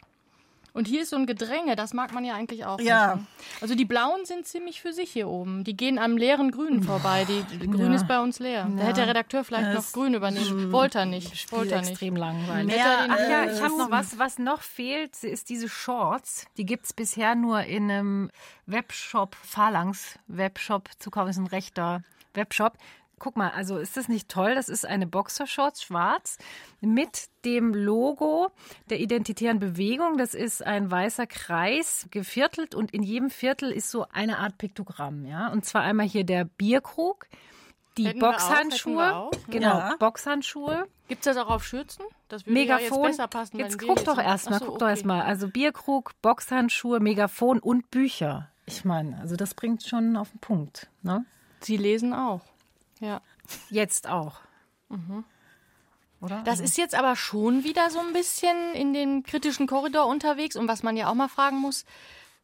[0.74, 2.80] Und hier ist so ein Gedränge, das mag man ja eigentlich auch.
[2.80, 3.15] Ja.
[3.15, 3.28] Nicht, ne?
[3.61, 5.63] Also die Blauen sind ziemlich für sich hier oben.
[5.63, 7.26] Die gehen am leeren Grün vorbei.
[7.28, 7.95] Die, die Grün Ja.
[7.95, 8.67] ist bei uns leer.
[8.70, 8.88] Da Ja.
[8.89, 10.72] hätte der Redakteur vielleicht Das noch Grün übernehmen.
[10.72, 11.51] Wollte er nicht.
[11.51, 11.89] Wollte er nicht.
[11.91, 12.74] extrem langweilig.
[12.74, 16.45] Den- Ach ja, äh, ich habe noch was, was noch fehlt, ist diese Shorts.
[16.57, 18.32] Die gibt es bisher nur in einem
[18.67, 21.28] Webshop, Phalanx Webshop zu kaufen.
[21.28, 22.03] Das ist ein rechter
[22.36, 22.74] Webshop.
[23.20, 24.55] Guck mal, also ist das nicht toll?
[24.55, 26.38] Das ist eine Boxershorts schwarz
[26.82, 28.51] mit dem Logo
[28.89, 30.17] der identitären Bewegung.
[30.17, 35.26] Das ist ein weißer Kreis, geviertelt und in jedem Viertel ist so eine Art Piktogramm,
[35.26, 35.49] ja.
[35.51, 37.28] Und zwar einmal hier der Bierkrug,
[37.97, 39.32] die Hätten wir auch, Boxhandschuhe, auch.
[39.49, 39.95] genau, Ja.
[39.99, 40.88] Boxhandschuhe.
[41.09, 42.05] Gibt es das auch auf Schürzen?
[42.30, 43.03] Das würde ja Megafon.
[43.03, 43.57] jetzt besser passen.
[43.59, 44.91] Jetzt guck doch erstmal, so, guck doch okay.
[44.91, 45.22] erstmal.
[45.24, 48.49] Also Bierkrug, Boxhandschuhe, Megafon und Bücher.
[48.65, 50.89] Ich meine, also das bringt schon auf den Punkt.
[51.01, 51.26] Ne?
[51.59, 52.41] Sie lesen auch.
[53.00, 53.22] Ja.
[53.70, 54.39] Jetzt auch.
[54.89, 55.24] Mhm.
[56.22, 56.41] Oder?
[56.43, 60.56] Das Also- ist jetzt aber schon wieder so ein bisschen in den kritischen Korridor unterwegs.
[60.56, 61.86] Und was man ja auch mal fragen muss,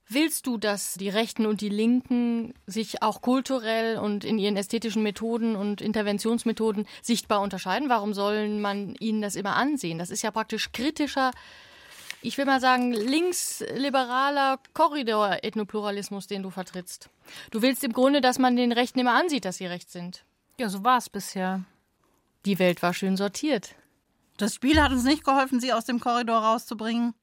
[0.07, 5.03] willst du, dass die Rechten und die Linken sich auch kulturell und in ihren ästhetischen
[5.03, 7.89] Methoden und Interventionsmethoden sichtbar unterscheiden?
[7.89, 9.97] Warum soll man ihnen das immer ansehen?
[9.97, 11.31] Das ist ja praktisch kritischer,
[12.21, 17.09] ich will mal sagen, linksliberaler Korridor-Ethnopluralismus, den du vertrittst.
[17.51, 20.23] Du willst im Grunde, dass man den Rechten immer ansieht, dass sie rechts sind.
[20.59, 21.63] Ja, so war es bisher.
[22.45, 23.75] Die Welt war schön sortiert.
[24.37, 27.13] Das Spiel hat uns nicht geholfen, sie aus dem Korridor rauszubringen.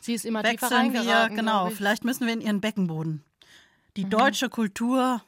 [0.00, 1.60] Sie ist immer tiefer Wechseln wir, reingeraten, genau.
[1.62, 1.76] glaub ich.
[1.76, 3.24] Vielleicht müssen wir in ihren Beckenboden.
[3.96, 5.22] Die deutsche Kultur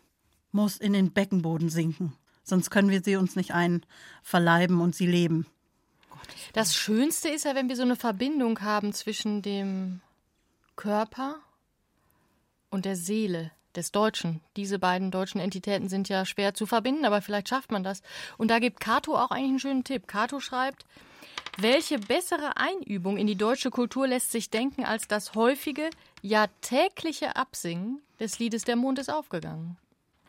[0.51, 2.15] muss in den Beckenboden sinken.
[2.45, 5.47] Sonst können wir sie uns nicht einverleiben und sie leben.
[6.53, 10.01] Das Schönste ist ja, wenn wir so eine Verbindung haben zwischen dem
[10.77, 11.37] Körper
[12.71, 14.41] und der Seele des Deutschen.
[14.57, 18.03] Diese beiden deutschen Entitäten sind ja schwer zu verbinden, aber vielleicht schafft man das.
[18.39, 20.07] Und da gibt Cato auch eigentlich einen schönen Tipp.
[20.09, 20.85] Cato schreibt,
[21.59, 25.91] welche bessere Einübung in die deutsche Kultur lässt sich denken als das häufige,
[26.23, 29.77] ja tägliche Absingen des Liedes Der Mond ist aufgegangen?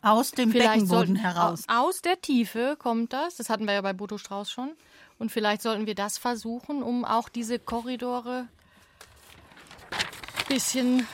[0.01, 1.63] Aus dem Vielleicht Beckenboden sollten- heraus.
[1.67, 3.35] au- Aus der Tiefe kommt das.
[3.37, 4.71] Das hatten wir ja bei Boto Strauß schon.
[5.17, 8.47] Und vielleicht sollten wir das versuchen, um auch diese Korridore
[10.49, 11.07] bisschen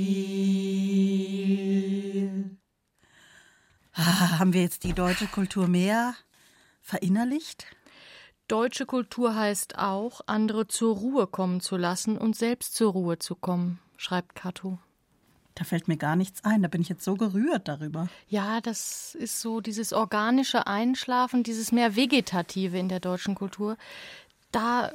[3.95, 6.13] Ah, haben wir jetzt die deutsche Kultur mehr
[6.83, 7.65] verinnerlicht?
[8.47, 13.35] Deutsche Kultur heißt auch, andere zur Ruhe kommen zu lassen und selbst zur Ruhe zu
[13.35, 14.79] kommen, schreibt Cato.
[15.55, 16.61] Da fällt mir gar nichts ein.
[16.61, 18.07] Da bin ich jetzt so gerührt darüber.
[18.29, 23.75] Ja, das ist so dieses organische Einschlafen, dieses mehr Vegetative in der deutschen Kultur.
[24.51, 24.91] Da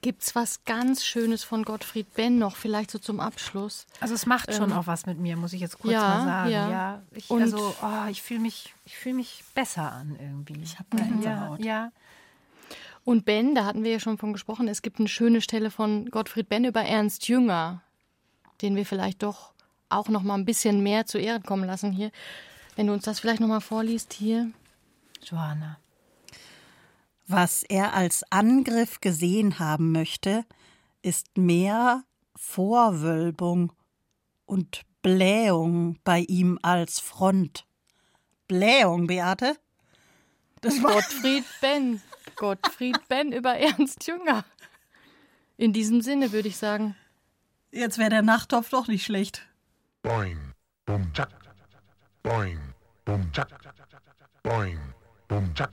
[0.00, 3.86] gibt's was ganz Schönes von Gottfried Benn noch, vielleicht so zum Abschluss.
[4.00, 6.24] Also es macht schon Ähm, auch was mit mir, muss ich jetzt kurz ja, mal
[6.24, 6.50] sagen.
[6.50, 6.70] ja.
[6.70, 10.60] Ja, ich, also oh, ich fühle mich, ich fühle mich besser an irgendwie.
[10.62, 11.64] Ich habe eine ja, Gänsehaut.
[11.64, 11.92] ja.
[13.08, 16.10] Und Ben, da hatten wir ja schon von gesprochen, es gibt eine schöne Stelle von
[16.10, 17.80] Gottfried Benn über Ernst Jünger,
[18.60, 19.54] den wir vielleicht doch
[19.88, 22.10] auch noch mal ein bisschen mehr zu Ehren kommen lassen hier.
[22.76, 24.50] Wenn du uns das vielleicht noch mal vorliest hier.
[25.22, 25.78] Johanna.
[27.26, 30.44] Was er als Angriff gesehen haben möchte,
[31.00, 32.04] ist mehr
[32.36, 33.72] Vorwölbung
[34.44, 37.64] und Blähung bei ihm als Front.
[38.48, 39.56] Blähung, Beate?
[40.60, 42.02] Das war Gottfried Benn.
[42.38, 44.44] Gottfried Benn über Ernst Jünger.
[45.56, 46.96] In diesem Sinne würde ich sagen.
[47.72, 49.46] Jetzt wäre der Nachttopf doch nicht schlecht.
[50.02, 50.38] Boing,
[50.86, 51.28] bum, tschak.
[52.22, 52.60] Boing,
[53.04, 53.48] bum, tschak.
[54.42, 54.78] Boing,
[55.26, 55.72] bum, tschak.